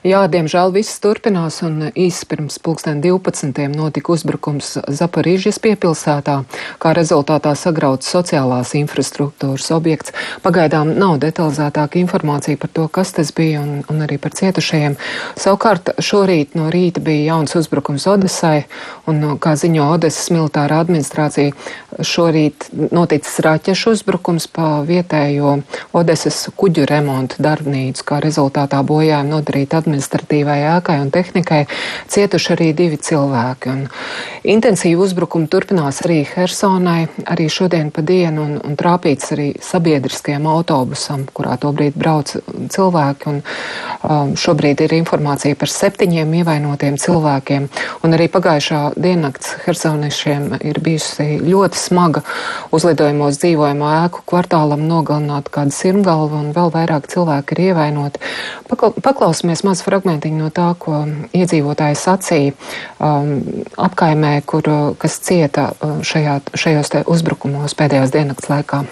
[0.00, 3.66] Jā, diemžēl viss turpinās, un īsi pirms pulksten 12.
[3.68, 6.38] notika uzbrukums Zaparīžas piepilsētā,
[6.80, 10.14] kā rezultātā sagrauts sociālās infrastruktūras objekts.
[10.40, 14.96] Pagaidām nav detalizētāka informācija par to, kas tas bija un, un arī par cietušajiem.
[15.36, 18.64] Savukārt šorīt no rīta bija jauns uzbrukums Odesai,
[19.04, 21.52] un, kā ziņo Odesas militārā administrācija,
[22.00, 25.58] šorīt noticis raķešu uzbrukums pa vietējo
[25.92, 31.64] Odesas kuģu remontu darbnīcu, kā rezultātā bojājumi nodarīti administrācijā administratīvai ēkai un tehnikai
[32.10, 33.74] cietuši arī divi cilvēki.
[33.74, 33.84] Un
[34.56, 41.26] intensīvu uzbrukumu turpinās arī Hersonai, arī šodien pa dienu, un, un trāpīts arī sabiedriskajam autobusam,
[41.34, 42.32] kurā tobrīd brauc
[42.70, 43.30] cilvēki.
[43.30, 43.42] Un,
[44.06, 47.68] um, šobrīd ir informācija par septiņiem ievainotiem cilvēkiem,
[48.06, 52.22] un arī pagājušā diennakts Hersoniešiem ir bijusi ļoti smaga
[52.74, 58.22] uzlidojumos dzīvojamo ēku kvartālam nogalināt kādu sirmgalvu, un vēl vairāk cilvēki ir ievainoti.
[58.70, 61.04] Paklausīsimies maz fragmentiņu no tā, ko
[61.36, 62.54] iedzīvotāji sacīja
[62.98, 63.36] um,
[63.80, 64.68] apkaimē, kur,
[65.00, 68.84] kas cieta uh, šajā, šajos uzbrukumos pēdējās diennakts laikā.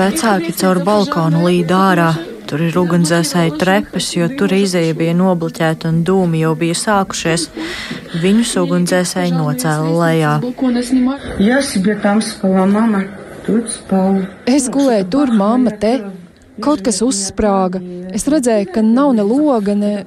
[0.00, 2.10] Vecāki caur balkonu līd ārā.
[2.50, 7.44] Tur ir ugunsdzēsēju trepas, jo tur izēja bija nobloķēta un dūmi jau bija sākušies.
[8.24, 10.32] Viņus ugunsdzēsēji nocēla lejā.
[14.56, 15.92] Es gulēju tur, mamma te.
[16.63, 17.81] Kaut kas uzsprāga.
[18.15, 20.05] Es redzēju, ka nav ne loga, ne.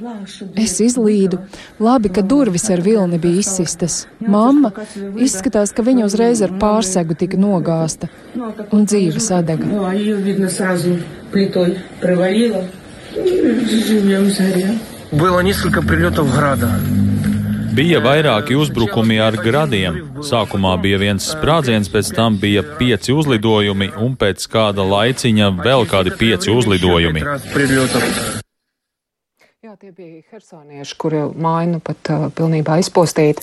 [0.56, 1.42] Es izlīdu.
[1.82, 4.06] Labi, ka durvis ar vilni bija izsistas.
[4.18, 4.72] Mamma
[5.20, 8.08] izskatās, ka viņa uzreiz ar pārsegu tika nogāzta
[8.72, 9.66] un dzīve sadega.
[15.10, 16.68] Было несколько прилетов града.
[17.73, 19.95] Bija vairāki uzbrukumi ar gradiem.
[20.27, 26.13] Sākumā bija viens sprādziens, pēc tam bija pieci uzlidojumi, un pēc kāda laiciņa vēl kādi
[26.21, 27.25] pieci uzlidojumi.
[29.73, 33.41] Jā, tie bija hersonieši, kuri māju nu pat uh, pilnībā izpostīti.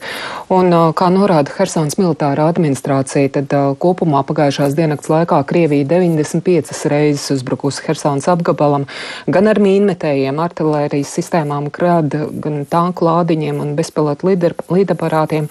[0.54, 6.86] Un, uh, kā norāda Hersons militārā administrācija, tad uh, kopumā pagājušās diennakts laikā Krievija 95
[6.92, 8.86] reizes uzbrukusi Hersons apgabalam,
[9.26, 15.50] gan ar mīnmetējiem, artilērijas sistēmām, krad, gan tanku lādiņiem un bezpilotu lidaparātiem.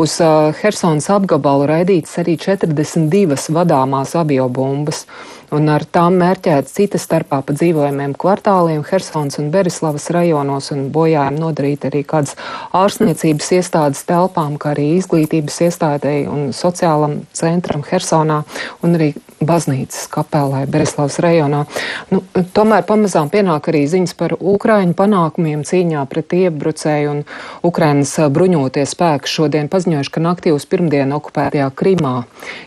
[0.00, 0.16] Uz
[0.62, 5.06] Hersons apgabalu raidīts arī 42 vadāmās aviobumbas
[5.52, 11.42] un ar tām mērķēts citas starpā pa dzīvojumiem kvartāliem Hersons un Berislavas rajonos un bojājumi
[11.42, 12.36] nodarīt arī kādas
[12.76, 18.42] ārstniecības iestādes telpām, kā arī izglītības iestādēji un sociālam centram Hersonā
[18.82, 21.64] un arī baznīcas kapelē Bereslavas rajonā.
[22.12, 22.22] Nu,
[22.54, 27.22] tomēr pamazām pienāk arī ziņas par Ukraiņu panākumiem cīņā pret iebrucēju un
[27.66, 32.14] Ukrainas bruņotie spēki šodien paziņojuši, ka naktī uz pirmdienu okupētajā Krimā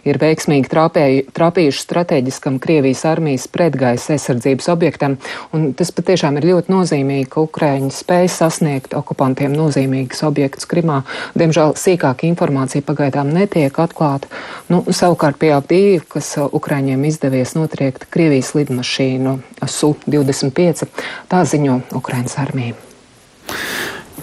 [0.07, 5.17] ir veiksmīgi trāpēju, trāpījuši strateģiskam Krievijas armijas pretgaisa aizsardzības objektam,
[5.55, 11.03] un tas patiešām ir ļoti nozīmīgi, ka Ukraiņi spēj sasniegt okupantiem nozīmīgus objektus Krimā.
[11.39, 14.27] Diemžēl sīkāka informācija pagaidām netiek atklāta.
[14.67, 20.89] Nu, savukārt pie Avdīva, kas Ukraiņiem izdevies notriekt Krievijas lidmašīnu Su-25.
[21.31, 22.75] Tā ziņo Ukraiņas armija.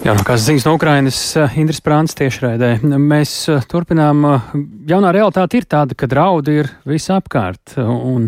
[0.03, 2.73] Jaunākās ziņas no Ukrainas eh, Indras Prāns tiešraidē.
[2.99, 4.25] Mēs eh, turpinām.
[4.27, 4.49] Eh,
[4.89, 7.77] jaunā realitāte ir tāda, ka draudi ir visapkārt.
[7.79, 8.25] Un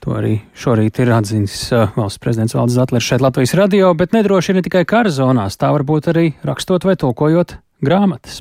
[0.00, 1.58] to arī šorīt ir atzīmis
[1.98, 5.68] valsts prezidents Valdis Zatlers šeit Latvijas radio, bet nedroši ir ne tikai kara zonās, tā
[5.76, 8.40] varbūt arī rakstot vai tulkojot grāmatas.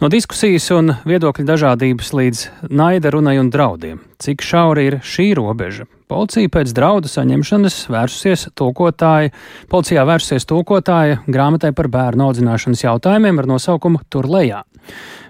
[0.00, 3.98] No diskusijas un viedokļu dažādības līdz naida runai un draudiem.
[4.22, 5.84] Cik šaura ir šī robeža?
[6.10, 9.30] Policija pēc draudu saņemšanas vērsusies tulkotāja,
[9.70, 14.64] policijā vērsusies tulkotāja grāmatai par bērnu audzināšanas jautājumiem ar nosaukumu Tur lejā.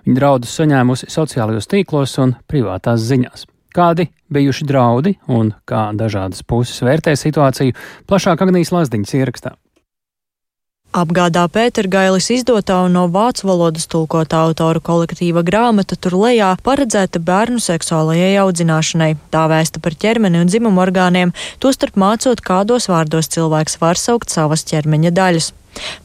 [0.06, 3.48] Viņa draudus saņēmusi sociālajos tīklos un privātās ziņās.
[3.74, 7.76] Kādi bijuši draudi un kā dažādas puses vērtē situāciju,
[8.08, 9.52] plašāk Agnijas Lazdiņas ierakstā.
[10.90, 17.62] Apgādā Pētergailis izdotā un no vācu valodas tulkotā autoru kolektīva grāmata tur lejā paredzēta bērnu
[17.62, 19.12] seksuālajai audzināšanai.
[19.30, 21.30] Tā vēsta par ķermeni un dzimumu orgāniem,
[21.62, 25.52] tostarp mācot, kādos vārdos cilvēks var saukt savas ķermeņa daļas.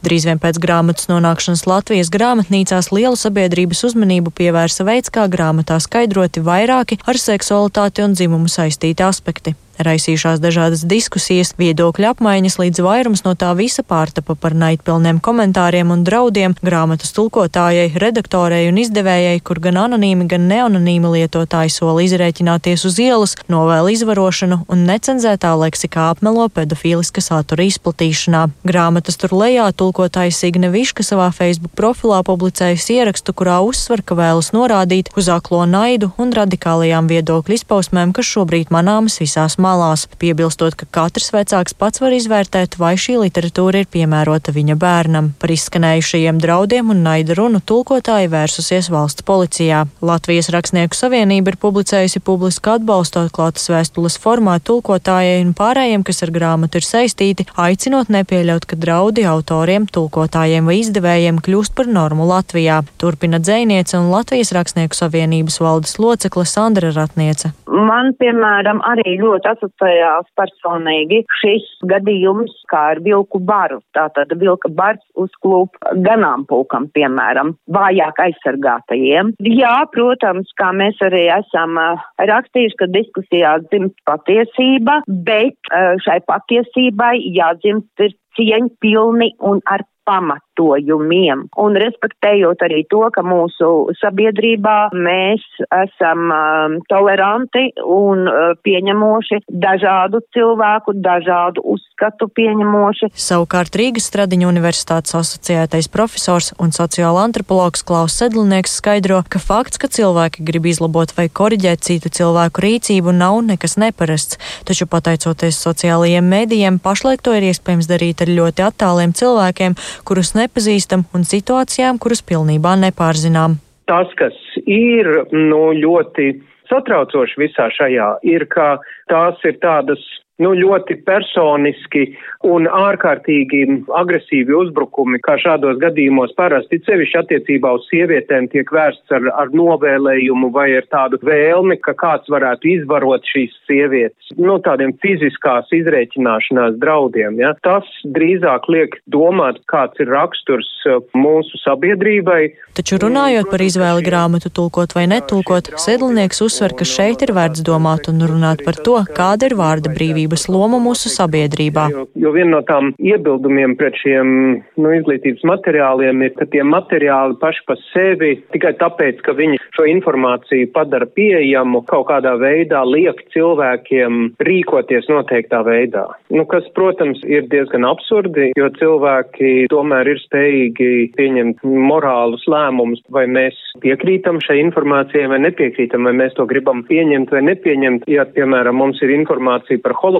[0.06, 6.46] Drīz vien pēc grāmatas nonākšanas Latvijas grāmatnīcās lielu sabiedrības uzmanību pievērsa veids, kā grāmatā skaidroti
[6.46, 9.58] vairāki ar seksualitāti un dzimumu saistīti aspekti.
[9.76, 16.04] Raisījušās dažādas diskusijas, viedokļu apmaiņas, līdz vairums no tā visa pārtapa par naidpilniem komentāriem un
[16.06, 22.96] draudiem grāmatas tulkotājai, redaktorei un izdevējai, kur gan anonīmi, gan neanonīmi lietotāji sola izrēķināties uz
[23.02, 28.46] ielas, novēl izvarošanu un necenzētā leksikā apmelo pedofīliska satura izplatīšanā.
[28.66, 34.52] Grāmatas tur lejā tulkotājs Signe Viška savā Facebook profilā publicējusi ierakstu, kurā uzsver, ka vēlas
[34.56, 40.86] norādīt uz aklo naidu un radikālajām viedokļu izpausmēm, kas šobrīd manāmas visās malās, piebilstot, ka
[40.94, 45.32] katrs vecāks pats var izvērtēt, vai šī literatūra ir piemērota viņa bērnam.
[45.40, 49.84] Par izskanējušajiem draudiem un naida runu tulkotāji vērsusies valsts policijā.
[50.06, 56.34] Latvijas Rakstnieku savienība ir publicējusi publisku atbalstu atklātas vēstules formā tulkotājai un pārējiem, kas ar
[56.34, 62.82] grāmatu ir saistīti, aicinot nepieļaut, ka draudi autoriem, tulkotājiem vai izdevējiem kļūst par normu Latvijā.
[63.00, 67.52] Turpina dzēniece un Latvijas Rakstnieku savienības valdes locekle Sandra Ratniece.
[67.66, 73.80] Man, piemēram, arī ļoti asociējās personīgi šis gadījums kā ar vilku baru.
[73.96, 79.34] Tātad vilka bars uzklūp ganāmpulkam, piemēram, vājāk aizsargātajiem.
[79.56, 81.80] Jā, protams, kā mēs arī esam
[82.20, 91.46] rakstījuši, ka diskusijā dzimst patiesība, bet šai patiesībai jādzimst ir cieņpilni un ar pamatojumiem.
[91.62, 100.22] Un respektējot arī to, ka mūsu sabiedrībā mēs esam um, toleranti un uh, pieņemoši dažādu
[100.36, 103.10] cilvēku, dažādu uzskatu pieņemoši.
[103.26, 109.90] Savukārt Rīgas Stradiņa universitātes asociētais profesors un sociāla antropologs Klaus Sedlnieks skaidro, ka fakts, ka
[109.92, 116.80] cilvēki grib izlabot vai koriģēt citu cilvēku rīcību, nav nekas neparasts, taču pateicoties sociālajiem mēdījiem,
[116.82, 122.74] pašlaik to ir iespējams darīt ar ļoti attāliem cilvēkiem, kurus nepazīstam, un situācijām, kuras pilnībā
[122.82, 123.58] nepārzinām.
[123.86, 124.34] Tas, kas
[124.66, 126.32] ir nu, ļoti
[126.70, 128.76] satraucoši visā šajā, ir, ka
[129.10, 130.02] tās ir tādas
[130.42, 132.06] nu, ļoti personiski
[132.46, 133.62] un ārkārtīgi
[133.96, 140.50] agresīvi uzbrukumi, kā šādos gadījumos parasti, sevišķi attiecībā uz sievietēm, tiek vērsts ar, ar novēlējumu
[140.54, 147.40] vai ar tādu vēlmi, ka kāds varētu izvarot šīs sievietes, nu, tādiem fiziskās izrēķināšanās draudiem.
[147.42, 147.54] Ja?
[147.66, 152.42] Tas drīzāk liek domāt, kāds ir raksturs uh, mūsu sabiedrībai.
[152.76, 158.10] Taču runājot par izvēli grāmatu tulkot vai netulkot, Sedlnieks uzsver, ka šeit ir vērts domāt
[158.10, 161.90] un runāt par to, kāda ir vārda brīvība izglītības lomu mūsu sabiedrībā.
[161.92, 167.36] Jo, jo viena no tām iebildumiem pret šiem nu, izglītības materiāliem ir, ka tie materiāli
[167.40, 173.20] paši pa sevi tikai tāpēc, ka viņi šo informāciju padara pieejamu, kaut kādā veidā liek
[173.34, 176.06] cilvēkiem rīkoties noteiktā veidā.
[176.30, 183.26] Nu, kas, protams, ir diezgan absurdi, jo cilvēki tomēr ir spējīgi pieņemt morālus lēmumus, vai
[183.30, 188.08] mēs piekrītam šai informācijai vai nepiekrītam, vai mēs to gribam pieņemt vai nepieņemt.
[188.10, 190.15] Ja, piemēram, mums ir informācija par holokaustu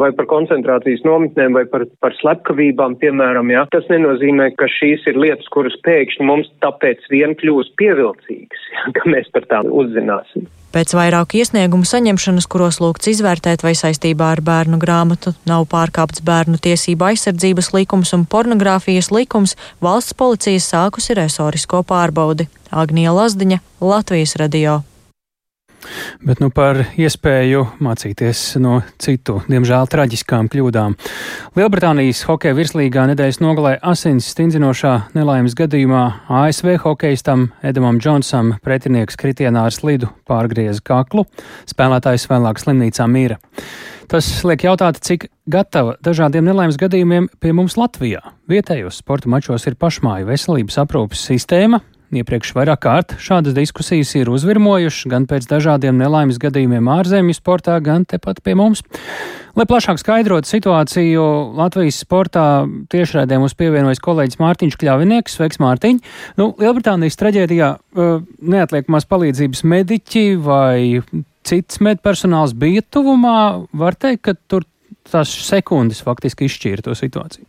[0.00, 5.18] vai par koncentrācijas nometnēm vai par, par slepkavībām, piemēram, ja, tas nenozīmē, ka šīs ir
[5.20, 10.46] lietas, kuras pēkšņi mums tāpēc vien kļūst pievilcīgas, ja, ka mēs par tām uzzināsim.
[10.76, 16.60] Pēc vairāku iesniegumu saņemšanas, kuros lūgts izvērtēt, vai saistībā ar bērnu grāmatu nav pārkāpts bērnu
[16.60, 22.50] tiesību aizsardzības likums un pornogrāfijas likums, valsts policija sākusi resorisko pārbaudi.
[22.74, 24.82] Agnija Lazdiņa, Latvijas radio.
[26.26, 30.96] Bet nu par iespēju mācīties no citu, diemžēl traģiskām kļūdām.
[31.58, 36.04] Lielbritānijas hokeja virslīgā nedēļas nogalē asins stingzinošā nelaimes gadījumā
[36.42, 41.26] ASV hokeistam Edamam Džonsam pretinieks kritienā ar slidu pārgrieza kaklu,
[41.70, 43.40] spēlētājs vēlāk slimnīcā mīra.
[44.06, 48.20] Tas liek jautāt, cik gatava dažādiem nelaimes gadījumiem pie mums Latvijā.
[48.46, 51.80] Vietējos sporta mačos ir pašmāju veselības aprūpas sistēma,
[52.14, 58.04] Iepriekš vairāk kārt šādas diskusijas ir uzvirmojušas gan pēc dažādiem nelaimes gadījumiem ārzemju sportā, gan
[58.06, 58.84] tepat pie mums.
[59.56, 61.24] Lai plašāk skaidrotu situāciju
[61.56, 62.44] Latvijas sportā,
[62.92, 65.34] tiešraidē mums pievienojas kolēģis Mārtiņš Kļavinieks.
[65.38, 65.98] Sveiks, Mārtiņ!
[66.38, 71.02] Nu, Lielbritānijas traģēdijā neatliekamās palīdzības mediķi vai
[71.46, 73.38] cits medpersonāls bija tuvumā.
[73.74, 74.68] Var teikt, ka tur
[75.10, 77.48] tās sekundes faktiski izšķīra to situāciju.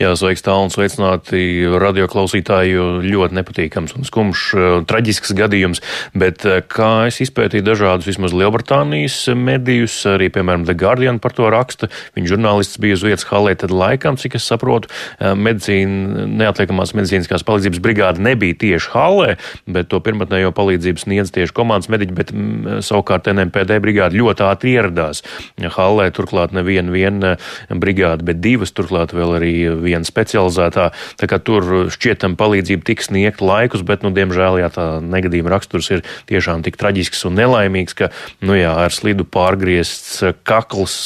[0.00, 5.82] Jā, sveiks tālu un sveicināti radioklausītāji, ļoti nepatīkams un skumjš, eh, traģisks gadījums,
[6.18, 11.48] bet eh, kā es izpētīju dažādus vismaz Lielbritānijas medijus, arī, piemēram, The Guardian par to
[11.52, 16.96] raksta, viņa žurnālists bija uz vietas halē, tad laikam, cik es saprotu, eh, medicīna, neatliekamās
[16.98, 22.34] medicīniskās palīdzības brigāde nebija tieši halē, bet to pirmatnējo palīdzību sniedz tieši komandas mediķi, bet
[22.34, 25.22] mm, savukārt NMPD brigāde ļoti ātri ieradās.
[25.62, 27.36] Halē, turklāt neviena viena
[27.70, 30.90] brigāde, bet divas, turklāt vēl arī viena specializētā.
[31.20, 35.90] Tā kā tur šķietam palīdzība tiks sniegt laikus, bet, nu, diemžēl, jā, tā negadījuma raksturs
[35.94, 38.10] ir tiešām tik traģisks un nelaimīgs, ka,
[38.44, 40.96] nu, jā, ar slidu pārgriezts kakls,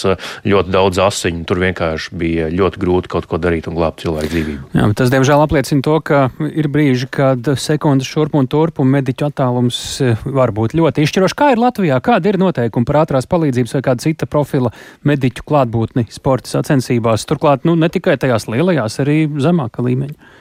[0.47, 1.45] ļoti daudz asiņu.
[1.49, 4.71] Tur vienkārši bija ļoti grūti kaut ko darīt un glābt cilvēku dzīvību.
[4.77, 9.29] Jā, tas, diemžēl, apliecina to, ka ir brīži, kad sekundes šurp un turp un mediķu
[9.29, 9.81] attālums
[10.25, 11.37] var būt ļoti izšķirošs.
[11.37, 11.99] Kā ir Latvijā?
[12.05, 14.73] Kāda ir noteikuma par ātrās palīdzības vai kāda cita profila
[15.07, 17.27] mediķu klātbūtni sporta sacensībās?
[17.29, 20.35] Turklāt, nu, ne tikai tajās lielajās, arī zemāka līmeņa.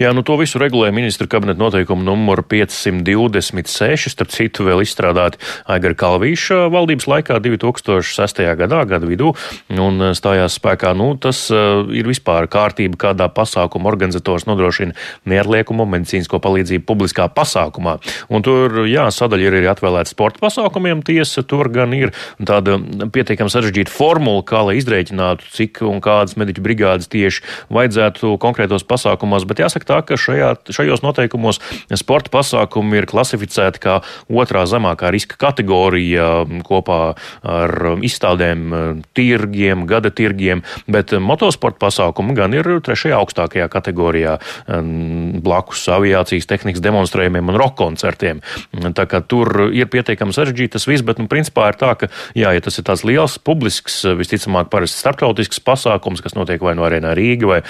[0.00, 5.38] Jā, nu to visu regulē ministra kabineta noteikumu numuru 526, starp citu vēl izstrādāti
[5.70, 8.42] Aigara Kalvīša valdības laikā 2006.
[8.58, 9.32] gadā, gada vidū,
[9.70, 14.96] un stājās spēkā, nu, tas uh, ir vispār kārtība, kādā pasākuma organizators nodrošina
[15.30, 17.98] neatliekumu medicīnisko palīdzību publiskā pasākumā.
[18.32, 22.78] Un tur, jā, sadaļa ir arī atvēlēta sporta pasākumiem, tiesa, tur gan ir tāda
[23.14, 29.46] pietiekami sarežģīta formula, kā lai izrēķinātu, cik un kādas mediķu brigādes tieši vajadzētu konkrētos pasākumos
[29.52, 31.60] bet jāsaka tā, ka šajā, šajos noteikumos
[32.00, 33.98] sporta pasākumi ir klasificēti kā
[34.32, 37.00] otrā zemākā riska kategorija kopā
[37.44, 44.38] ar izstādēm, tirgiem, gada tirgiem, bet motosporta pasākumi gan ir trešajā augstākajā kategorijā
[45.42, 48.42] blakus aviācijas tehnikas demonstrējumiem un roka koncertiem.
[48.96, 52.52] Tā kā tur ir pietiekami sarežģīti tas viss, bet, nu, principā ir tā, ka, jā,
[52.54, 57.12] ja tas ir tāds liels publisks, visticamāk parasti starptautisks pasākums, kas notiek vai no arēnā
[57.18, 57.60] Rīga vai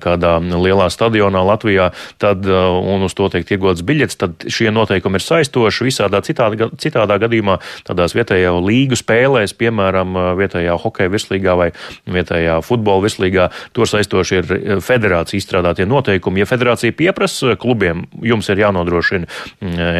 [0.00, 4.70] kādā lielā stadionā, reģionā Latvijā, tad, uh, un uz to tiek iegots biļets, tad šie
[4.72, 11.12] noteikumi ir saistoši visādā citādā, citādā gadījumā, tādās vietējā līgu spēlēs, piemēram, uh, vietējā hokeja
[11.12, 11.70] virslīgā vai
[12.06, 16.42] vietējā futbola virslīgā, tur saistoši ir uh, federācija izstrādātie noteikumi.
[16.42, 19.28] Ja federācija pieprasa klubiem, jums ir jānodrošina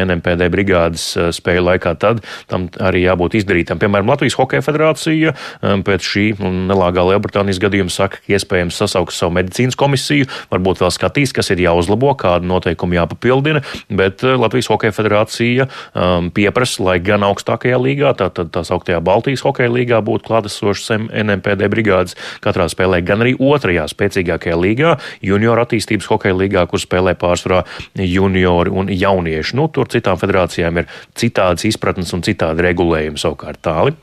[0.05, 3.79] NMPD brigādes spēļu laikā, tad tam arī jābūt izdarītam.
[3.81, 9.35] Piemēram, Latvijas Hokeja federācija um, pēc šī nelāgā Lielbritānijas gadījuma saka, ka iespējams sasauks savu
[9.37, 14.67] medicīnas komisiju, varbūt vēl skatīt skatīs, kas ir jāuzlabo, kāda noteikuma jāpapildina, bet eh, Latvijas
[14.69, 20.01] Hokeja federācija um, pieprasa, lai gan augstākajā līgā, tātad tā, tā sauktajā Baltijas Hokeja līgā
[20.03, 26.65] būtu klātesošas NMPD brigādes katrā spēlē, gan arī otrajā spēcīgākajā līgā, junior attīstības hokeja līgā,
[26.67, 27.63] kur spēlē pārsvarā
[27.95, 29.55] juniori un jaunieši.
[29.55, 33.95] Nu, tur citām federācijām ir citādas izpratnes un citādi regulējumi savukārt tāli.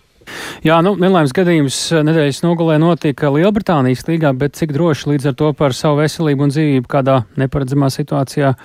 [0.67, 5.39] Jā, nu, nelaimes gadījums eh, nedēļas nogalē notika Lielbritānijas līgā, bet cik droši līdz ar
[5.41, 8.63] to par savu veselību un dzīvību kādā neparedzamā situācijā uh,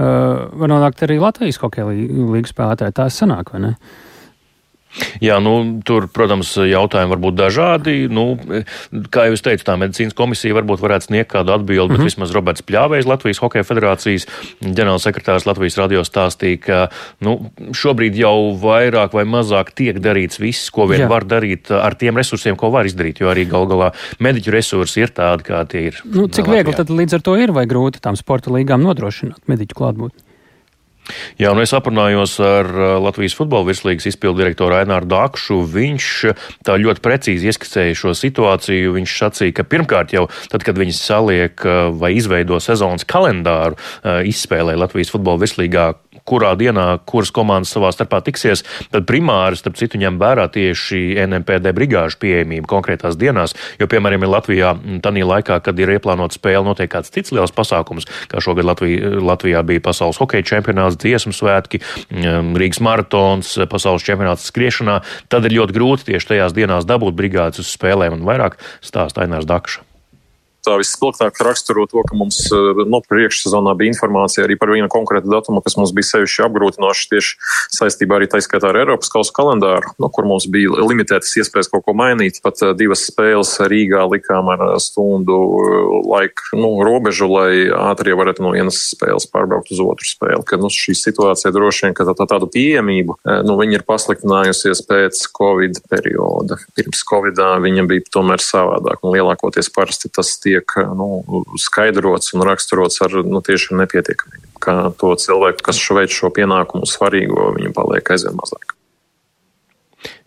[0.00, 2.96] var nonākt arī Latvijas hokeja līgas spēlētāji.
[3.00, 3.74] Tā sanāk, vai ne?
[5.22, 5.54] Jā, nu,
[5.86, 7.94] tur, protams, jautājumi var būt dažādi.
[8.10, 8.34] Nu,
[9.12, 11.92] kā jau es teicu, tā medicīnas komisija varbūt varētu sniegt kādu atbildi, mm -hmm.
[11.92, 12.08] bet mhm.
[12.10, 14.26] vismaz Roberts Pļāvējs, Latvijas Hokeja federācijas
[14.60, 16.78] ģenerālsekretārs Latvijas radio stāstīja, ka
[17.20, 21.08] nu, šobrīd jau vairāk vai mazāk tiek darīts viss, ko vien Jā.
[21.08, 25.14] var darīt ar tiem resursiem, ko var izdarīt, jo arī gal galā mediķu resursi ir
[25.14, 26.02] tādi, kā tie ir.
[26.04, 26.54] Nu, cik Latvijā.
[26.54, 30.29] viegli tad līdz ar to ir vai grūti tām sporta līgām nodrošināt mediķu klātbūtni?
[31.40, 35.60] Jā, un es aprunājos ar uh, Latvijas futbola virslīgas izpildu direktoru Aināru Dakšu.
[35.72, 38.94] Viņš uh, tā ļoti precīzi ieskicēja šo situāciju.
[38.98, 43.78] Viņš sacīja, ka pirmkārt jau tad, kad viņi saliek uh, vai izveido sezonas kalendāru,
[44.26, 45.86] izspēlē Latvijas futbola virslīgā
[46.30, 48.62] kurā dienā kuras komandas savā starpā tiksies,
[48.92, 53.56] tad primāri, starp citu, ņem vērā tieši NMPD brigāžu pieejamību konkrētās dienās.
[53.80, 54.72] Jo, piemēram, ir Latvijā
[55.04, 59.64] tādā laikā, kad ir ieplānota spēle, notiek kāds cits liels pasākums, kā šogad Latvijā, Latvijā
[59.66, 65.00] bija pasaules hokeja čempionāts, dziesmu svētki, Rīgas maratons, pasaules čempionāts skriešanā,
[65.32, 69.48] tad ir ļoti grūti tieši tajās dienās dabūt brigādes uz spēlēm un vairāk stāsta Ainārs
[69.48, 69.89] Dakša
[70.64, 75.30] tā visspilgtāk raksturo to, ka mums eh, no priekšsezonā bija informācija arī par vienu konkrētu
[75.32, 77.36] datumu, kas mums bija sevišķi apgrūtinoši tieši
[77.78, 81.94] saistībā arī taiskaitā ar Eiropas kausa kalendāru, no kur mums bija limitētas iespējas kaut ko
[81.96, 82.42] mainīt.
[82.44, 87.52] Pat eh, divas spēles Rīgā likām ar stundu eh, laiku nu, robežu, lai
[87.90, 90.44] ātrie varētu no vienas spēles pārbraukt uz otru spēli.
[90.46, 94.82] Kad, nu, šī situācija droši vien, ka tā, tā tādu pieejamību, nu, viņi ir pasliktinājusies
[94.88, 96.58] pēc Covid perioda.
[96.76, 101.22] Pirms Covidā viņa bija tomēr savādāk un lielākoties parasti tas tiek tiek nu,
[101.60, 104.50] skaidrots un raksturots ar nu, tieši nepietiekamību.
[104.60, 108.76] Ka to cilvēku, kas šo veidu šo pienākumu svarīgo, viņu paliek aizvien mazāk.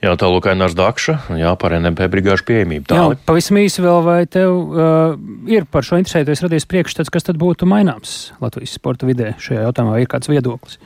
[0.03, 2.86] Jā, tā lūk, Ainars Dakša, jā, par NMP brigāžu pieejamību.
[2.91, 5.15] Tā, jā, pavisam īsi vēl, vai tev uh,
[5.49, 9.95] ir par šo interesēties radies priekšstats, kas tad būtu maināms Latvijas sporta vidē šajā jautājumā,
[9.95, 10.78] vai ir kāds viedoklis?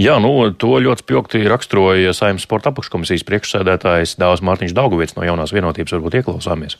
[0.00, 5.54] Jā, nu, to ļoti spilgti raksturoja Saimnes sporta apakškomisijas priekšsēdētājs Dāvs Mārtiņš Dauguvits no jaunās
[5.54, 5.94] vienotības.
[5.96, 6.76] Varbūt ieklausāmies.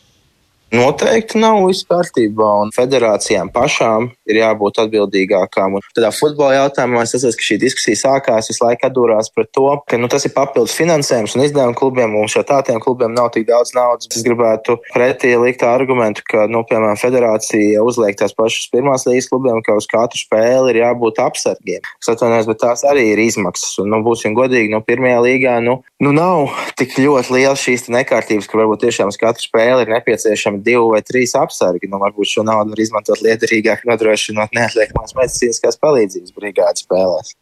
[0.73, 5.79] Noteikti nav viss kārtībā, un federācijām pašām ir jābūt atbildīgākām.
[5.79, 9.67] Un tādā futbola jautājumā es atceros, ka šī diskusija sākās visu laiku atdūrās par to,
[9.91, 12.13] ka nu, tas ir papildus finansējums un izdevuma klubiem.
[12.15, 14.09] Mums jau tādiem klubiem nav tik daudz naudas.
[14.15, 19.61] Es gribētu pretī likt argumentu, ka, nu, piemēram, federācija uzliek tās pašas pirmās līnijas klubiem,
[19.65, 21.85] ka uz katru spēli ir jābūt apsargiem.
[22.01, 23.77] Es atvainojos, bet tās arī ir izmaksas.
[23.83, 28.49] Un, nu, būsim godīgi, nu, pirmajā līgā nu, nu, nav tik ļoti liels šīs nekārtības,
[28.51, 31.91] ka varbūt tiešām uz katru spēli ir nepieciešama divi vai trīs apsargi.
[31.91, 33.85] Nu, varbūt šo naudu var izmantot liederīgāk,
[34.15, 37.35] nodrošinot neatliekamās medicīniskās palīdzības brigādes spēlēs.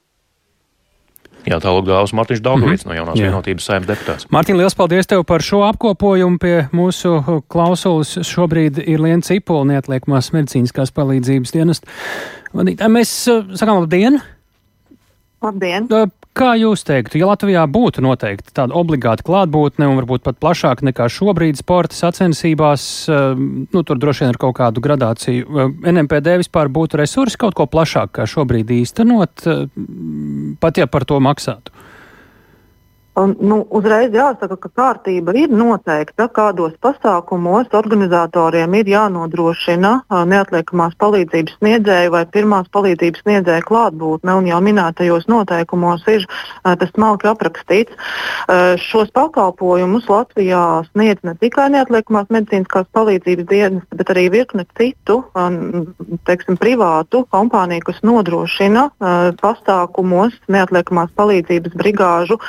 [1.42, 2.92] Jā, tālāk gāvs Mārtiņš Dāngavīts mm -hmm.
[2.92, 3.26] no jaunās Jā.
[3.26, 4.26] vienotības saimnes deputāts.
[4.30, 6.38] Mārtiņ, liels paldies tev par šo apkopojumu.
[6.38, 11.82] Pie mūsu klausulas šobrīd ir Liena Cipola, neatliekamās medicīniskās palīdzības dienas.
[12.54, 14.22] Mēs uh, sakām labdien!
[15.42, 15.88] Labdien!
[16.32, 21.04] Kā jūs teiktu, ja Latvijā būtu noteikti tāda obligāta klātbūtne un varbūt pat plašāka nekā
[21.12, 26.72] šobrīd sporta sacensībās, eh, nu, tur droši vien ar kaut kādu gradāciju, eh, NMPD vispār
[26.72, 31.68] būtu resursi kaut ko plašāk kā šobrīd īstenot, eh, pat ja par to maksātu?
[33.12, 39.90] Un, nu, uzreiz jāsaka, ka kārtība ir noteikta, kādos pasākumos organizatoriem ir jānodrošina
[40.30, 44.36] neatliekamās palīdzības sniedzēju vai pirmās palīdzības sniedzēju klātbūtne.
[44.40, 46.24] Un jau minētajos noteikumos ir
[46.64, 47.92] tas smalki aprakstīts.
[48.80, 55.20] Šos pakalpojumus Latvijā sniedz ne tikai neatliekamās medicīniskās palīdzības dienas, bet arī virkne citu
[56.24, 58.88] teiksim, privātu kompāniju, kas nodrošina
[59.44, 62.40] pasākumos neatliekamās palīdzības brigāžu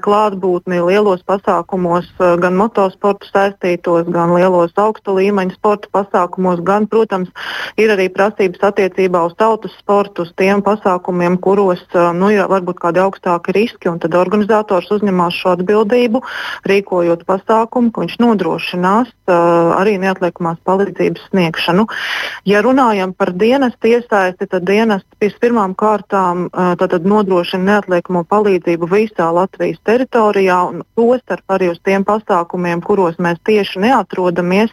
[0.00, 7.32] klātbūtni lielos pasākumos, gan motosportu saistītos, gan lielos augsta līmeņa sporta pasākumos, gan, protams,
[7.80, 13.02] ir arī prasības attiecībā uz tautas sportu, uz tiem pasākumiem, kuros nu, ir varbūt kādi
[13.02, 16.22] augstāki riski, un tad organizators uzņemās šo atbildību,
[16.68, 21.86] rīkojot pasākumu, ka viņš nodrošinās uh, arī neatliekamās palīdzības sniegšanu.
[22.48, 30.58] Ja runājam par dienestu iesaisti, tad dienests pirmām kārtām nodrošina neatliekamo palīdzību visā Latvijas teritorijā
[30.70, 34.70] un tostarp arī uz tiem pasākumiem, kuros mēs tieši neatrodamies.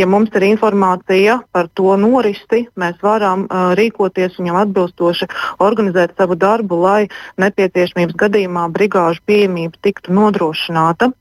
[0.00, 5.30] Ja mums ir informācija par to norisi, mēs varam uh, rīkoties un jau atbilstoši
[5.64, 7.02] organizēt savu darbu, lai
[7.42, 11.12] nepieciešamības gadījumā brigāžu pieejamība tiktu nodrošināta.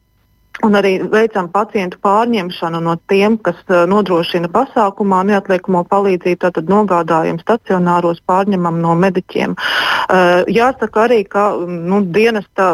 [0.61, 7.39] Un arī veicam pacientu pārņemšanu no tiem, kas uh, nodrošina pasākumā neatliekamo palīdzību, tātad nogādājam
[7.41, 9.55] stacionāros, pārņemam no mediķiem.
[9.57, 12.73] Uh, jāsaka arī, ka nu, dienesta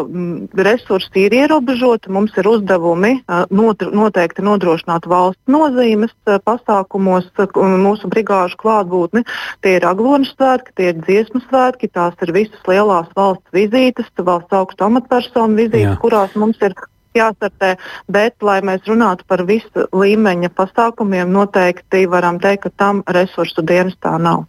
[0.60, 6.14] resursi ir ierobežoti, mums ir uzdevumi uh, not, noteikti nodrošināt valsts nozīmes
[6.46, 9.24] pasākumos mūsu brigāžu klātbūtni.
[9.64, 14.56] Tie ir aglonas svētki, tie ir dziesmu svētki, tās ir visas lielās valsts vizītes, valsts
[14.56, 16.00] augstu amatpersonu vizītes, Jā.
[16.04, 16.76] kurās mums ir
[17.18, 17.76] jāstartē,
[18.12, 24.18] bet, lai mēs runātu par visu līmeņa pasākumiem, noteikti varam teikt, ka tam resursu dienestā
[24.22, 24.45] nav.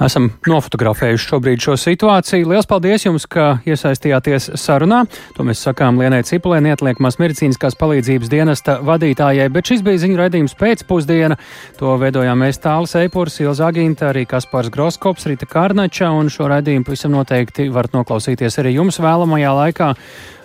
[0.00, 2.46] Esam nofotografējuši šobrīd šo situāciju.
[2.48, 5.02] Lielas paldies jums, ka iesaistījāties sarunā.
[5.36, 10.56] To mēs sakām Lienai Cipulē, neatliekamās medicīniskās palīdzības dienesta vadītājai, bet šis bija ziņu raidījums
[10.56, 11.36] pēcpusdiena.
[11.82, 16.88] To veidojām mēs Tāls Eipurs, Ilza Aginta, arī Kaspars Groskops, Rita Kārnača, un šo raidījumu
[16.88, 19.94] pavisam noteikti varat noklausīties arī jums vēlamajā laikā.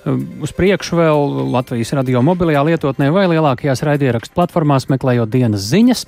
[0.05, 6.05] Um, uz priekšu vēl Latvijas radio mobilajā lietotnē vai lielākajās raidierakstu platformās meklējot dienas ziņas.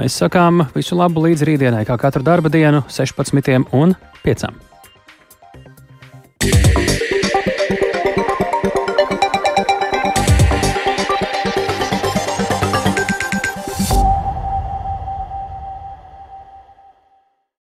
[0.00, 4.48] Mēs sakām visu labu līdz rītdienai, kā katru darba dienu, 16.5.
[6.44, 6.93] Yeah.